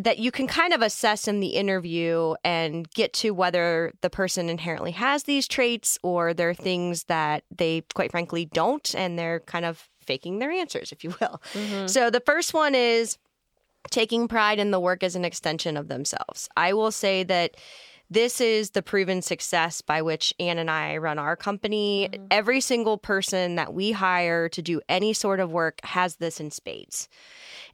that 0.00 0.18
you 0.18 0.30
can 0.30 0.46
kind 0.46 0.72
of 0.72 0.82
assess 0.82 1.28
in 1.28 1.40
the 1.40 1.48
interview 1.48 2.34
and 2.44 2.90
get 2.90 3.12
to 3.12 3.30
whether 3.30 3.92
the 4.00 4.10
person 4.10 4.48
inherently 4.48 4.90
has 4.90 5.24
these 5.24 5.46
traits 5.46 5.98
or 6.02 6.34
there 6.34 6.50
are 6.50 6.54
things 6.54 7.04
that 7.04 7.44
they 7.54 7.82
quite 7.94 8.10
frankly 8.10 8.44
don't 8.46 8.94
and 8.94 9.18
they're 9.18 9.40
kind 9.40 9.64
of 9.64 9.88
faking 10.00 10.38
their 10.38 10.50
answers, 10.50 10.92
if 10.92 11.04
you 11.04 11.10
will. 11.20 11.40
Mm-hmm. 11.52 11.86
So 11.86 12.10
the 12.10 12.20
first 12.20 12.54
one 12.54 12.74
is 12.74 13.18
taking 13.90 14.28
pride 14.28 14.58
in 14.58 14.70
the 14.70 14.80
work 14.80 15.02
as 15.02 15.14
an 15.14 15.24
extension 15.24 15.76
of 15.76 15.88
themselves. 15.88 16.48
I 16.56 16.72
will 16.72 16.90
say 16.90 17.22
that 17.24 17.56
this 18.10 18.40
is 18.40 18.70
the 18.70 18.82
proven 18.82 19.22
success 19.22 19.80
by 19.80 20.02
which 20.02 20.34
Anne 20.38 20.58
and 20.58 20.70
I 20.70 20.98
run 20.98 21.18
our 21.18 21.36
company. 21.36 22.08
Mm-hmm. 22.12 22.26
Every 22.30 22.60
single 22.60 22.98
person 22.98 23.56
that 23.56 23.74
we 23.74 23.92
hire 23.92 24.48
to 24.50 24.62
do 24.62 24.80
any 24.88 25.12
sort 25.12 25.40
of 25.40 25.50
work 25.50 25.80
has 25.84 26.16
this 26.16 26.40
in 26.40 26.50
spades. 26.50 27.08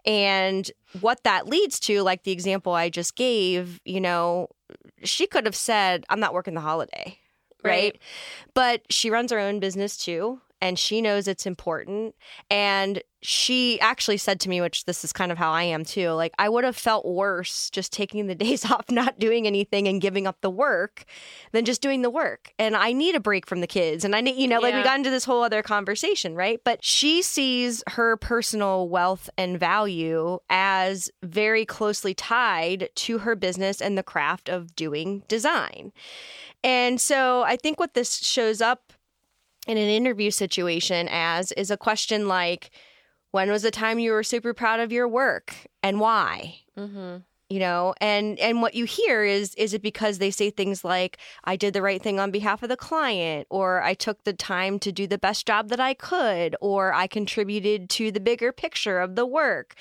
And 0.06 0.70
what 1.00 1.24
that 1.24 1.46
leads 1.46 1.78
to, 1.80 2.02
like 2.02 2.22
the 2.22 2.32
example 2.32 2.72
I 2.72 2.88
just 2.88 3.16
gave, 3.16 3.80
you 3.84 4.00
know, 4.00 4.48
she 5.02 5.26
could 5.26 5.46
have 5.46 5.56
said, 5.56 6.04
I'm 6.08 6.20
not 6.20 6.32
working 6.32 6.54
the 6.54 6.60
holiday. 6.60 7.18
Right. 7.62 7.92
right. 7.92 7.98
But 8.54 8.82
she 8.88 9.10
runs 9.10 9.32
her 9.32 9.38
own 9.38 9.60
business 9.60 9.96
too 9.96 10.40
and 10.60 10.78
she 10.78 11.00
knows 11.00 11.26
it's 11.26 11.46
important. 11.46 12.14
And 12.50 13.02
she 13.22 13.78
actually 13.80 14.16
said 14.16 14.40
to 14.40 14.48
me, 14.48 14.60
which 14.60 14.84
this 14.86 15.04
is 15.04 15.12
kind 15.12 15.30
of 15.30 15.36
how 15.36 15.52
I 15.52 15.64
am 15.64 15.84
too, 15.84 16.10
like 16.10 16.32
I 16.38 16.48
would 16.48 16.64
have 16.64 16.76
felt 16.76 17.04
worse 17.04 17.68
just 17.70 17.92
taking 17.92 18.26
the 18.26 18.34
days 18.40 18.64
off, 18.64 18.90
not 18.90 19.18
doing 19.18 19.46
anything 19.46 19.88
and 19.88 20.00
giving 20.00 20.26
up 20.26 20.40
the 20.40 20.50
work 20.50 21.04
than 21.52 21.64
just 21.64 21.82
doing 21.82 22.02
the 22.02 22.10
work. 22.10 22.52
And 22.58 22.76
I 22.76 22.92
need 22.92 23.14
a 23.14 23.20
break 23.20 23.46
from 23.46 23.60
the 23.60 23.66
kids. 23.66 24.04
And 24.04 24.16
I 24.16 24.20
need, 24.20 24.36
you 24.36 24.48
know, 24.48 24.56
yeah. 24.56 24.66
like 24.66 24.74
we 24.74 24.82
got 24.82 24.96
into 24.96 25.10
this 25.10 25.24
whole 25.24 25.42
other 25.42 25.62
conversation, 25.62 26.34
right? 26.34 26.60
But 26.64 26.82
she 26.82 27.22
sees 27.22 27.82
her 27.88 28.16
personal 28.16 28.88
wealth 28.88 29.28
and 29.36 29.60
value 29.60 30.38
as 30.48 31.10
very 31.22 31.64
closely 31.64 32.14
tied 32.14 32.88
to 32.94 33.18
her 33.18 33.36
business 33.36 33.80
and 33.80 33.98
the 33.98 34.02
craft 34.02 34.48
of 34.48 34.74
doing 34.74 35.24
design. 35.28 35.92
And 36.62 37.00
so 37.00 37.42
I 37.42 37.56
think 37.56 37.80
what 37.80 37.94
this 37.94 38.18
shows 38.18 38.60
up 38.60 38.92
in 39.70 39.78
an 39.78 39.88
interview 39.88 40.32
situation 40.32 41.08
as 41.10 41.52
is 41.52 41.70
a 41.70 41.76
question 41.76 42.26
like, 42.26 42.70
when 43.30 43.48
was 43.50 43.62
the 43.62 43.70
time 43.70 44.00
you 44.00 44.10
were 44.10 44.24
super 44.24 44.52
proud 44.52 44.80
of 44.80 44.90
your 44.90 45.06
work 45.06 45.54
and 45.82 46.00
why? 46.00 46.56
Mm-hmm 46.76 47.18
you 47.50 47.58
know 47.58 47.92
and 48.00 48.38
and 48.38 48.62
what 48.62 48.74
you 48.74 48.84
hear 48.84 49.24
is 49.24 49.54
is 49.56 49.74
it 49.74 49.82
because 49.82 50.18
they 50.18 50.30
say 50.30 50.50
things 50.50 50.84
like 50.84 51.18
i 51.44 51.56
did 51.56 51.74
the 51.74 51.82
right 51.82 52.00
thing 52.00 52.20
on 52.20 52.30
behalf 52.30 52.62
of 52.62 52.68
the 52.68 52.76
client 52.76 53.46
or 53.50 53.82
i 53.82 53.92
took 53.92 54.22
the 54.22 54.32
time 54.32 54.78
to 54.78 54.92
do 54.92 55.06
the 55.06 55.18
best 55.18 55.46
job 55.46 55.68
that 55.68 55.80
i 55.80 55.92
could 55.92 56.54
or 56.60 56.94
i 56.94 57.06
contributed 57.08 57.90
to 57.90 58.12
the 58.12 58.20
bigger 58.20 58.52
picture 58.52 59.00
of 59.00 59.16
the 59.16 59.26
work. 59.26 59.74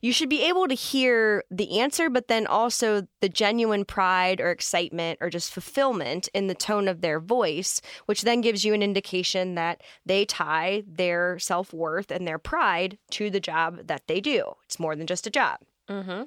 You 0.00 0.12
should 0.12 0.28
be 0.28 0.42
able 0.42 0.66
to 0.66 0.74
hear 0.74 1.44
the 1.50 1.78
answer 1.78 2.10
but 2.10 2.26
then 2.26 2.46
also 2.46 3.06
the 3.20 3.28
genuine 3.28 3.84
pride 3.84 4.40
or 4.40 4.50
excitement 4.50 5.18
or 5.20 5.30
just 5.30 5.52
fulfillment 5.52 6.28
in 6.34 6.48
the 6.48 6.54
tone 6.54 6.88
of 6.88 7.00
their 7.00 7.20
voice 7.20 7.80
which 8.06 8.22
then 8.22 8.40
gives 8.40 8.64
you 8.64 8.74
an 8.74 8.82
indication 8.82 9.54
that 9.54 9.80
they 10.04 10.24
tie 10.24 10.82
their 10.86 11.38
self-worth 11.38 12.10
and 12.10 12.26
their 12.26 12.38
pride 12.38 12.98
to 13.10 13.30
the 13.30 13.40
job 13.40 13.86
that 13.86 14.06
they 14.08 14.20
do. 14.20 14.54
It's 14.64 14.80
more 14.80 14.96
than 14.96 15.06
just 15.06 15.26
a 15.26 15.30
job 15.30 15.60
Mm-hmm. 15.88 16.22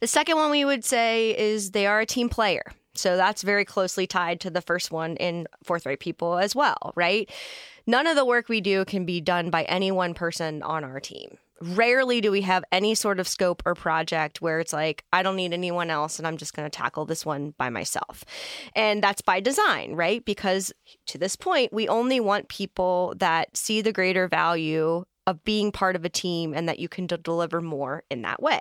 The 0.00 0.06
second 0.06 0.36
one 0.36 0.50
we 0.50 0.64
would 0.64 0.84
say 0.84 1.36
is 1.38 1.70
they 1.70 1.86
are 1.86 2.00
a 2.00 2.06
team 2.06 2.28
player. 2.28 2.62
So 2.94 3.16
that's 3.16 3.42
very 3.42 3.64
closely 3.64 4.06
tied 4.06 4.40
to 4.40 4.50
the 4.50 4.60
first 4.60 4.92
one 4.92 5.16
in 5.16 5.48
Forthright 5.64 6.00
People 6.00 6.38
as 6.38 6.54
well, 6.54 6.92
right? 6.94 7.30
None 7.86 8.06
of 8.06 8.16
the 8.16 8.24
work 8.24 8.48
we 8.48 8.60
do 8.60 8.84
can 8.84 9.04
be 9.04 9.20
done 9.20 9.50
by 9.50 9.64
any 9.64 9.90
one 9.90 10.14
person 10.14 10.62
on 10.62 10.84
our 10.84 11.00
team. 11.00 11.36
Rarely 11.60 12.20
do 12.20 12.30
we 12.30 12.42
have 12.42 12.64
any 12.72 12.94
sort 12.94 13.20
of 13.20 13.28
scope 13.28 13.62
or 13.64 13.74
project 13.74 14.40
where 14.40 14.60
it's 14.60 14.72
like, 14.72 15.04
I 15.12 15.22
don't 15.22 15.36
need 15.36 15.52
anyone 15.52 15.90
else 15.90 16.18
and 16.18 16.26
I'm 16.26 16.36
just 16.36 16.54
going 16.54 16.68
to 16.68 16.76
tackle 16.76 17.04
this 17.04 17.24
one 17.24 17.54
by 17.58 17.70
myself. 17.70 18.24
And 18.74 19.02
that's 19.02 19.22
by 19.22 19.40
design, 19.40 19.94
right? 19.94 20.24
Because 20.24 20.72
to 21.06 21.18
this 21.18 21.36
point, 21.36 21.72
we 21.72 21.88
only 21.88 22.20
want 22.20 22.48
people 22.48 23.14
that 23.18 23.56
see 23.56 23.80
the 23.80 23.92
greater 23.92 24.28
value 24.28 25.04
of 25.26 25.44
being 25.44 25.72
part 25.72 25.96
of 25.96 26.04
a 26.04 26.08
team 26.08 26.52
and 26.54 26.68
that 26.68 26.78
you 26.78 26.88
can 26.88 27.06
d- 27.06 27.16
deliver 27.22 27.60
more 27.60 28.04
in 28.10 28.22
that 28.22 28.42
way. 28.42 28.60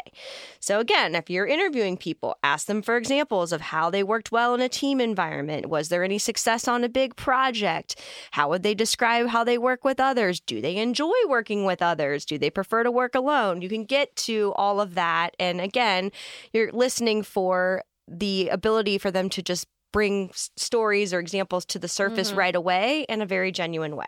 So, 0.60 0.80
again, 0.80 1.16
if 1.16 1.30
you're 1.30 1.46
interviewing 1.46 1.98
people, 1.98 2.38
ask 2.44 2.68
them 2.68 2.82
for 2.82 2.96
examples 2.96 3.52
of 3.52 3.62
how 3.62 3.90
they 3.90 4.04
worked 4.04 4.32
well 4.32 4.54
in 4.54 4.62
a 4.62 4.70
team 4.70 5.02
environment. 5.02 5.68
Was 5.68 5.90
there 5.90 6.04
any 6.04 6.18
success 6.18 6.68
on 6.68 6.84
a 6.84 6.90
big 6.90 7.16
project? 7.16 8.00
How 8.32 8.50
would 8.50 8.64
they 8.64 8.74
describe 8.74 9.28
how 9.28 9.44
they 9.44 9.58
work 9.58 9.84
with 9.84 10.00
others? 10.00 10.40
Do 10.40 10.62
they 10.62 10.78
enjoy 10.78 11.12
working 11.28 11.66
with 11.66 11.82
others? 11.82 12.26
Do 12.26 12.38
they 12.38 12.50
prefer 12.50 12.84
to 12.84 12.92
work 12.92 13.16
alone? 13.16 13.62
You 13.62 13.70
can 13.70 13.86
get 13.86 14.16
to 14.18 14.54
all 14.56 14.80
of 14.80 14.96
that. 14.96 15.36
And 15.40 15.60
again, 15.60 16.12
you're 16.54 16.72
listening 16.72 17.24
for 17.24 17.84
the 18.08 18.50
ability 18.50 18.98
for 18.98 19.12
them 19.12 19.30
to 19.30 19.42
just 19.42 19.68
bring 19.92 20.32
stories 20.34 21.14
or 21.14 21.20
examples 21.20 21.66
to 21.66 21.80
the 21.80 21.88
surface 21.88 22.30
mm-hmm. 22.30 22.40
right 22.40 22.56
away 22.56 23.06
in 23.08 23.22
a 23.22 23.26
very 23.26 23.52
genuine 23.52 23.96
way. 23.96 24.08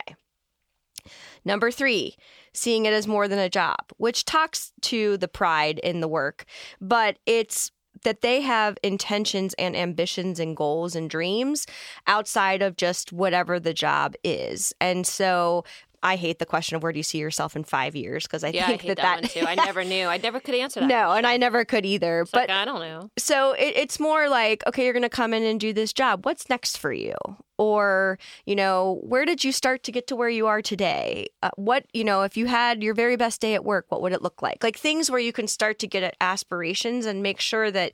Number 1.43 1.71
three, 1.71 2.15
seeing 2.53 2.85
it 2.85 2.93
as 2.93 3.07
more 3.07 3.27
than 3.27 3.39
a 3.39 3.49
job, 3.49 3.91
which 3.97 4.25
talks 4.25 4.71
to 4.81 5.17
the 5.17 5.27
pride 5.27 5.79
in 5.79 5.99
the 5.99 6.07
work, 6.07 6.45
but 6.79 7.17
it's 7.25 7.71
that 8.03 8.21
they 8.21 8.41
have 8.41 8.77
intentions 8.83 9.53
and 9.55 9.75
ambitions 9.75 10.39
and 10.39 10.55
goals 10.55 10.95
and 10.95 11.09
dreams 11.09 11.65
outside 12.07 12.61
of 12.61 12.77
just 12.77 13.11
whatever 13.11 13.59
the 13.59 13.73
job 13.73 14.15
is. 14.23 14.73
And 14.79 15.07
so 15.07 15.63
I 16.05 16.17
hate 16.17 16.37
the 16.37 16.45
question 16.45 16.75
of 16.75 16.83
where 16.83 16.91
do 16.91 16.99
you 16.99 17.03
see 17.03 17.17
yourself 17.17 17.55
in 17.55 17.63
five 17.63 17.95
years 17.95 18.25
because 18.25 18.43
I 18.43 18.49
yeah, 18.49 18.67
think 18.67 18.83
I 18.83 18.87
that 18.89 18.97
that, 18.97 19.21
that 19.23 19.31
too. 19.31 19.43
I 19.43 19.55
never 19.65 19.83
knew. 19.83 20.05
I 20.05 20.17
never 20.17 20.39
could 20.39 20.53
answer 20.53 20.81
that. 20.81 20.85
No, 20.85 21.05
question. 21.05 21.17
and 21.17 21.27
I 21.27 21.37
never 21.37 21.65
could 21.65 21.83
either. 21.83 22.21
It's 22.21 22.29
but 22.29 22.47
like, 22.47 22.51
I 22.51 22.63
don't 22.63 22.79
know. 22.79 23.09
So 23.17 23.53
it, 23.53 23.73
it's 23.75 23.99
more 23.99 24.29
like, 24.29 24.63
okay, 24.67 24.83
you're 24.83 24.93
going 24.93 25.01
to 25.01 25.09
come 25.09 25.33
in 25.33 25.41
and 25.41 25.59
do 25.59 25.73
this 25.73 25.93
job. 25.93 26.23
What's 26.23 26.47
next 26.47 26.77
for 26.77 26.93
you? 26.93 27.15
Or 27.57 28.19
you 28.45 28.55
know, 28.55 29.01
where 29.01 29.25
did 29.25 29.43
you 29.43 29.51
start 29.51 29.81
to 29.83 29.91
get 29.91 30.05
to 30.07 30.15
where 30.15 30.29
you 30.29 30.45
are 30.45 30.61
today? 30.61 31.29
Uh, 31.41 31.49
what 31.55 31.85
you 31.91 32.03
know, 32.03 32.21
if 32.21 32.37
you 32.37 32.45
had 32.45 32.83
your 32.83 32.93
very 32.93 33.15
best 33.15 33.41
day 33.41 33.55
at 33.55 33.65
work, 33.65 33.87
what 33.89 34.03
would 34.03 34.13
it 34.13 34.21
look 34.21 34.43
like? 34.43 34.63
Like 34.63 34.77
things 34.77 35.09
where 35.09 35.19
you 35.19 35.33
can 35.33 35.47
start 35.47 35.79
to 35.79 35.87
get 35.87 36.03
at 36.03 36.15
aspirations 36.21 37.07
and 37.07 37.23
make 37.23 37.39
sure 37.41 37.71
that 37.71 37.93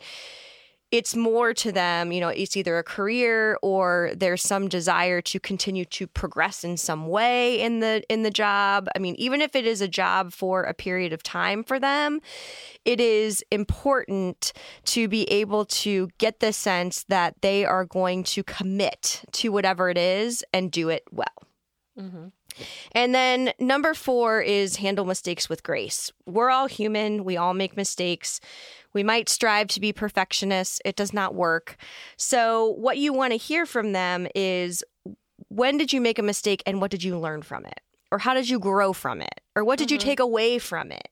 it's 0.91 1.15
more 1.15 1.53
to 1.53 1.71
them, 1.71 2.11
you 2.11 2.19
know, 2.19 2.27
it's 2.27 2.57
either 2.57 2.77
a 2.77 2.83
career 2.83 3.57
or 3.61 4.11
there's 4.15 4.41
some 4.43 4.67
desire 4.67 5.21
to 5.21 5.39
continue 5.39 5.85
to 5.85 6.05
progress 6.05 6.65
in 6.65 6.75
some 6.75 7.07
way 7.07 7.61
in 7.61 7.79
the 7.79 8.03
in 8.09 8.23
the 8.23 8.29
job. 8.29 8.89
I 8.95 8.99
mean, 8.99 9.15
even 9.15 9.41
if 9.41 9.55
it 9.55 9.65
is 9.65 9.79
a 9.79 9.87
job 9.87 10.33
for 10.33 10.63
a 10.63 10.73
period 10.73 11.13
of 11.13 11.23
time 11.23 11.63
for 11.63 11.79
them, 11.79 12.19
it 12.83 12.99
is 12.99 13.43
important 13.51 14.51
to 14.85 15.07
be 15.07 15.23
able 15.31 15.65
to 15.65 16.09
get 16.17 16.41
the 16.41 16.51
sense 16.51 17.03
that 17.07 17.35
they 17.41 17.63
are 17.63 17.85
going 17.85 18.23
to 18.23 18.43
commit 18.43 19.23
to 19.31 19.49
whatever 19.49 19.89
it 19.89 19.97
is 19.97 20.43
and 20.53 20.71
do 20.71 20.89
it 20.89 21.03
well. 21.11 21.27
Mm-hmm. 21.97 22.27
And 22.91 23.15
then 23.15 23.53
number 23.59 23.93
four 23.93 24.41
is 24.41 24.77
handle 24.77 25.05
mistakes 25.05 25.47
with 25.49 25.63
grace. 25.63 26.11
We're 26.25 26.49
all 26.49 26.67
human. 26.67 27.23
We 27.23 27.37
all 27.37 27.53
make 27.53 27.77
mistakes. 27.77 28.41
We 28.93 29.03
might 29.03 29.29
strive 29.29 29.67
to 29.69 29.79
be 29.79 29.93
perfectionists. 29.93 30.79
It 30.85 30.95
does 30.95 31.13
not 31.13 31.35
work. 31.35 31.77
So, 32.17 32.71
what 32.71 32.97
you 32.97 33.13
want 33.13 33.33
to 33.33 33.37
hear 33.37 33.65
from 33.65 33.91
them 33.91 34.27
is 34.35 34.83
when 35.49 35.77
did 35.77 35.91
you 35.91 36.01
make 36.01 36.19
a 36.19 36.23
mistake 36.23 36.63
and 36.65 36.79
what 36.81 36.91
did 36.91 37.03
you 37.03 37.17
learn 37.17 37.41
from 37.41 37.65
it? 37.65 37.81
Or 38.11 38.19
how 38.19 38.33
did 38.33 38.49
you 38.49 38.59
grow 38.59 38.93
from 38.93 39.21
it? 39.21 39.40
Or 39.55 39.63
what 39.63 39.79
did 39.79 39.87
mm-hmm. 39.87 39.93
you 39.93 39.99
take 39.99 40.19
away 40.19 40.59
from 40.59 40.91
it? 40.91 41.09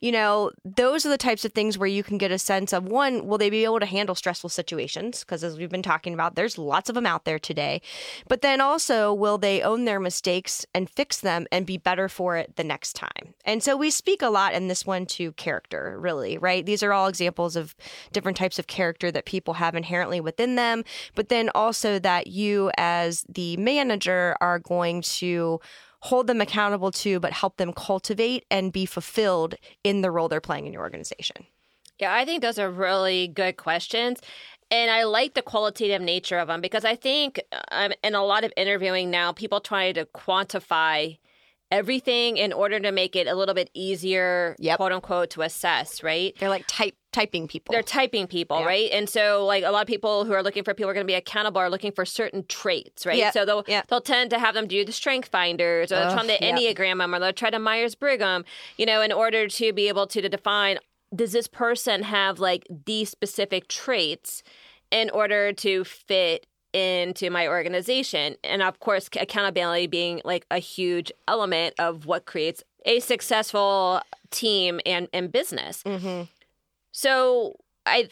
you 0.00 0.12
know, 0.12 0.50
those 0.64 1.06
are 1.06 1.08
the 1.08 1.18
types 1.18 1.44
of 1.44 1.52
things 1.52 1.78
where 1.78 1.88
you 1.88 2.02
can 2.02 2.18
get 2.18 2.30
a 2.30 2.38
sense 2.38 2.72
of 2.72 2.84
one, 2.84 3.26
will 3.26 3.38
they 3.38 3.50
be 3.50 3.64
able 3.64 3.80
to 3.80 3.86
handle 3.86 4.14
stressful 4.14 4.50
situations? 4.50 5.20
Because 5.20 5.42
as 5.42 5.56
we've 5.56 5.70
been 5.70 5.82
talking 5.82 6.12
about, 6.12 6.34
there's 6.34 6.58
lots 6.58 6.88
of 6.88 6.94
them 6.94 7.06
out 7.06 7.24
there 7.24 7.38
today. 7.38 7.80
But 8.28 8.42
then 8.42 8.60
also, 8.60 9.12
will 9.12 9.38
they 9.38 9.62
own 9.62 9.84
their 9.84 10.00
mistakes 10.00 10.66
and 10.74 10.90
fix 10.90 11.20
them 11.20 11.46
and 11.50 11.64
be 11.64 11.78
better 11.78 12.08
for 12.08 12.36
it 12.36 12.56
the 12.56 12.64
next 12.64 12.94
time? 12.94 13.34
And 13.44 13.62
so 13.62 13.76
we 13.76 13.90
speak 13.90 14.20
a 14.22 14.28
lot 14.28 14.54
in 14.54 14.68
this 14.68 14.84
one 14.84 15.06
to 15.06 15.32
character, 15.32 15.96
really, 15.98 16.36
right? 16.38 16.66
These 16.66 16.82
are 16.82 16.92
all 16.92 17.06
examples 17.06 17.56
of 17.56 17.74
different 18.12 18.36
types 18.36 18.58
of 18.58 18.66
character 18.66 19.10
that 19.10 19.24
people 19.24 19.54
have 19.54 19.74
inherently 19.74 20.20
within 20.20 20.56
them, 20.56 20.84
but 21.14 21.28
then 21.28 21.50
also 21.54 21.98
that 22.00 22.26
you 22.26 22.70
as 22.76 23.24
the 23.28 23.56
manager 23.56 24.36
are 24.40 24.58
going 24.58 25.00
to 25.02 25.60
hold 26.08 26.26
them 26.26 26.40
accountable 26.40 26.90
to, 26.92 27.18
but 27.20 27.32
help 27.32 27.56
them 27.56 27.72
cultivate 27.72 28.44
and 28.50 28.72
be 28.72 28.84
fulfilled 28.86 29.54
in 29.82 30.02
the 30.02 30.10
role 30.10 30.28
they're 30.28 30.40
playing 30.50 30.66
in 30.66 30.72
your 30.72 30.82
organization? 30.82 31.46
Yeah, 31.98 32.12
I 32.14 32.24
think 32.24 32.42
those 32.42 32.58
are 32.58 32.70
really 32.70 33.28
good 33.28 33.56
questions. 33.56 34.18
and 34.70 34.90
I 34.90 35.04
like 35.04 35.34
the 35.34 35.42
qualitative 35.42 36.02
nature 36.02 36.38
of 36.38 36.48
them 36.48 36.60
because 36.60 36.84
I 36.84 36.96
think 36.96 37.40
um, 37.70 37.92
in 38.02 38.14
a 38.14 38.24
lot 38.24 38.44
of 38.44 38.52
interviewing 38.56 39.10
now, 39.10 39.32
people 39.32 39.60
try 39.60 39.92
to 39.92 40.04
quantify 40.06 41.18
everything 41.70 42.36
in 42.36 42.52
order 42.52 42.78
to 42.80 42.92
make 42.92 43.14
it 43.16 43.26
a 43.26 43.34
little 43.34 43.54
bit 43.54 43.70
easier, 43.74 44.56
Yep. 44.58 44.76
quote 44.76 44.92
unquote, 44.92 45.30
to 45.30 45.42
assess, 45.42 46.02
right? 46.02 46.34
They're 46.38 46.48
like 46.48 46.64
type 46.66 46.94
typing 47.14 47.46
people. 47.48 47.72
They're 47.72 47.82
typing 47.82 48.26
people, 48.26 48.58
Yeah. 48.60 48.66
right? 48.66 48.90
And 48.92 49.08
so, 49.08 49.44
like 49.46 49.62
a 49.64 49.70
lot 49.70 49.82
of 49.82 49.86
people 49.86 50.24
who 50.24 50.32
are 50.32 50.42
looking 50.42 50.64
for 50.64 50.74
people 50.74 50.90
are 50.90 50.94
going 50.94 51.06
to 51.06 51.10
be 51.10 51.14
accountable 51.14 51.60
are 51.60 51.70
looking 51.70 51.92
for 51.92 52.04
certain 52.04 52.44
traits, 52.48 53.06
right? 53.06 53.16
Yeah, 53.16 53.30
So 53.30 53.44
they'll 53.44 53.64
yeah. 53.68 53.82
they'll 53.88 54.00
tend 54.00 54.30
to 54.30 54.38
have 54.38 54.54
them 54.54 54.66
do 54.66 54.84
the 54.84 54.92
strength 54.92 55.28
finders, 55.28 55.92
or 55.92 55.96
they'll 55.96 56.08
Ugh, 56.08 56.14
try 56.18 56.26
the 56.26 56.38
yeah. 56.44 56.56
enneagram 56.58 57.02
'em, 57.02 57.14
or 57.14 57.18
they'll 57.20 57.32
try 57.32 57.50
to 57.50 57.58
Myers 57.58 57.94
Briggs, 57.94 58.24
you 58.76 58.86
know, 58.86 59.00
in 59.00 59.12
order 59.12 59.48
to 59.48 59.72
be 59.72 59.88
able 59.88 60.06
to, 60.08 60.20
to 60.20 60.28
define 60.28 60.78
does 61.14 61.30
this 61.32 61.46
person 61.46 62.02
have 62.02 62.40
like 62.40 62.66
these 62.86 63.08
specific 63.08 63.68
traits 63.68 64.42
in 64.90 65.10
order 65.10 65.52
to 65.52 65.84
fit 65.84 66.46
into 66.72 67.30
my 67.30 67.46
organization 67.46 68.34
and 68.42 68.60
of 68.62 68.80
course 68.80 69.08
accountability 69.20 69.86
being 69.86 70.20
like 70.24 70.44
a 70.50 70.58
huge 70.58 71.12
element 71.28 71.72
of 71.78 72.04
what 72.06 72.24
creates 72.26 72.64
a 72.84 72.98
successful 72.98 74.00
team 74.30 74.80
and, 74.84 75.06
and 75.12 75.30
business 75.30 75.82
hmm 75.86 76.22
so 76.94 77.56
I 77.84 78.08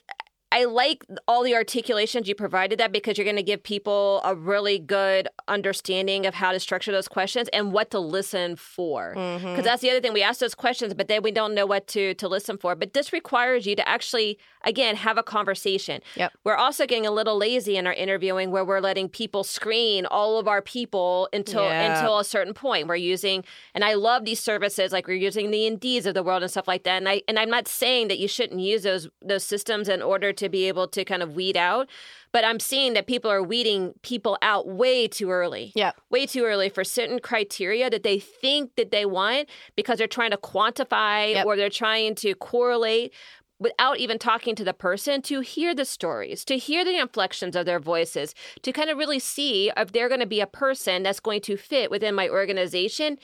I 0.53 0.65
like 0.65 1.05
all 1.27 1.43
the 1.43 1.55
articulations 1.55 2.29
you 2.29 2.35
provided 2.35 2.79
that 2.79 2.93
because 2.93 3.17
you're 3.17 3.25
going 3.25 3.37
to 3.37 3.43
give 3.43 3.63
people 3.63 4.21
a 4.23 4.35
really 4.35 4.79
good 4.79 5.27
understanding 5.49 6.27
of 6.27 6.35
how 6.35 6.53
to 6.53 6.61
structure 6.61 6.93
those 6.93 7.09
questions 7.09 7.49
and 7.55 7.73
what 7.73 7.91
to 7.93 7.99
listen 7.99 8.57
for. 8.57 9.15
Mm-hmm. 9.17 9.47
Because 9.47 9.65
that's 9.65 9.81
the 9.81 9.91
other 9.91 10.01
thing 10.01 10.13
we 10.13 10.23
ask 10.23 10.41
those 10.41 10.55
questions, 10.55 10.93
but 10.93 11.09
then 11.09 11.23
we 11.23 11.31
don't 11.33 11.55
know 11.55 11.65
what 11.65 11.87
to 11.89 12.13
to 12.15 12.29
listen 12.29 12.59
for. 12.59 12.75
But 12.75 12.93
this 12.93 13.13
requires 13.15 13.67
you 13.67 13.75
to 13.77 13.89
actually 13.89 14.39
again 14.65 14.95
have 14.97 15.17
a 15.17 15.23
conversation. 15.23 16.03
Yep. 16.17 16.33
We're 16.45 16.57
also 16.57 16.87
getting 16.87 17.07
a 17.07 17.11
little 17.11 17.39
lazy 17.39 17.77
in 17.79 17.87
our 17.87 17.95
interviewing 17.95 18.51
where 18.51 18.65
we're 18.65 18.81
letting 18.81 19.09
people 19.09 19.45
screen 19.45 20.05
all 20.07 20.39
of 20.39 20.47
our 20.47 20.61
people 20.61 21.31
until 21.33 21.65
Yeah. 21.65 21.97
until 21.97 22.19
a 22.19 22.25
certain 22.25 22.53
point. 22.53 22.89
We're 22.89 22.97
using 22.97 23.43
and 23.75 23.85
I 23.85 23.95
love 23.95 24.27
these 24.27 24.41
services 24.41 24.93
like 24.93 25.07
we're 25.09 25.15
using 25.17 25.51
the 25.51 25.63
Indeeds 25.71 26.05
of 26.05 26.13
the 26.13 26.23
world 26.23 26.43
and 26.43 26.51
stuff 26.51 26.69
like 26.69 26.83
that. 26.85 26.99
And 26.99 27.09
I 27.09 27.23
and 27.27 27.39
I'm 27.39 27.51
not 27.51 27.67
saying 27.69 28.09
that 28.09 28.19
you 28.19 28.29
shouldn't 28.29 28.61
use 28.61 28.83
those 28.83 29.09
those 29.23 29.45
systems 29.45 29.89
in 29.89 30.03
order 30.03 30.33
to 30.35 30.42
be 30.49 30.69
able 30.69 30.89
to 30.89 31.05
kind 31.05 31.23
of 31.23 31.35
weed 31.35 31.57
out, 31.57 31.89
but 32.33 32.45
I'm 32.45 32.61
seeing 32.61 32.95
that 32.95 33.07
people 33.07 33.31
are 33.31 33.43
weeding 33.43 33.95
people 34.03 34.39
out 34.43 34.67
way 34.69 35.07
too 35.09 35.31
early 35.31 35.73
Yeah. 35.75 35.93
way 36.11 36.27
too 36.27 36.45
early 36.45 36.69
for 36.69 36.85
certain 36.85 37.19
criteria 37.19 37.91
that 37.91 38.03
they 38.03 38.19
think 38.19 38.77
that 38.77 38.91
they 38.91 39.05
want 39.05 39.49
because 39.77 39.99
they're 39.99 40.07
trying 40.07 40.31
to 40.33 40.37
quantify 40.37 41.33
Yep. 41.35 41.47
or 41.47 41.57
they're 41.57 41.69
trying 41.71 42.15
to 42.17 42.35
correlate 42.35 43.13
without 43.59 43.99
even 43.99 44.19
talking 44.19 44.57
to 44.57 44.65
the 44.65 44.75
person 44.75 45.23
to 45.23 45.39
hear 45.41 45.73
the 45.73 45.85
stories, 45.85 46.45
to 46.45 46.57
hear 46.59 46.85
the 46.85 46.99
inflections 46.99 47.55
of 47.55 47.65
their 47.65 47.79
voices, 47.79 48.35
to 48.63 48.73
kind 48.73 48.91
of 48.91 48.99
really 48.99 49.21
see 49.21 49.71
if 49.77 49.93
they're 49.93 50.09
going 50.09 50.21
to 50.21 50.27
be 50.27 50.41
a 50.41 50.47
person 50.49 51.05
that's 51.05 51.21
going 51.21 51.41
to 51.41 51.57
fit 51.57 51.89
within 51.89 52.13
my 52.13 52.29
organization 52.29 53.19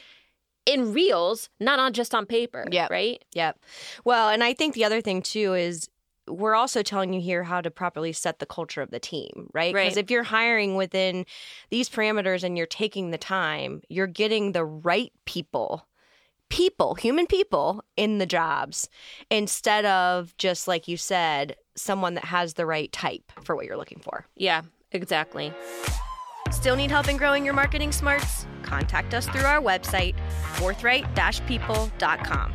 in 0.65 0.93
reels, 0.93 1.49
not 1.59 1.79
on 1.81 1.93
just 1.93 2.15
on 2.15 2.25
paper, 2.27 2.65
Yeah. 2.71 2.87
right? 2.91 3.25
Yep. 3.35 3.59
Well, 4.05 4.29
and 4.29 4.45
I 4.45 4.53
think 4.55 4.75
the 4.75 4.85
other 4.85 5.01
thing 5.01 5.23
too 5.23 5.55
is 5.55 5.89
we're 6.29 6.55
also 6.55 6.83
telling 6.83 7.13
you 7.13 7.21
here 7.21 7.43
how 7.43 7.61
to 7.61 7.71
properly 7.71 8.13
set 8.13 8.39
the 8.39 8.47
culture 8.47 8.83
of 8.83 8.91
the 8.91 9.01
team, 9.01 9.51
right? 9.53 9.75
Right. 9.75 9.85
Because 9.85 9.97
if 9.97 10.11
you're 10.11 10.23
hiring 10.23 10.77
within 10.77 11.27
these 11.71 11.89
parameters 11.89 12.43
and 12.43 12.57
you're 12.57 12.67
taking 12.67 13.11
the 13.11 13.19
time, 13.19 13.83
you're 13.89 14.07
getting 14.07 14.53
the 14.53 14.65
right 14.65 15.13
people, 15.25 15.87
people, 16.49 16.95
human 16.95 17.27
people 17.27 17.85
in 17.97 18.19
the 18.19 18.27
jobs 18.27 18.89
instead 19.31 19.85
of 19.85 20.37
just 20.39 20.69
like 20.69 20.89
you 20.89 20.97
said, 20.97 21.57
someone 21.77 22.15
that 22.15 22.25
has 22.25 22.55
the 22.55 22.67
right 22.67 22.93
type 22.93 23.33
for 23.45 23.57
what 23.57 23.67
you're 23.67 23.77
looking 23.77 24.01
for. 24.01 24.27
Yeah, 24.37 24.63
exactly. 24.93 25.53
Still 26.51 26.77
need 26.77 26.91
help 26.91 27.09
in 27.09 27.17
growing 27.17 27.45
your 27.45 27.55
marketing 27.55 27.93
smarts? 27.93 28.47
Contact 28.63 29.15
us 29.15 29.27
through 29.27 29.43
our 29.43 29.61
website, 29.61 30.15
forthright-people.com. 30.55 32.55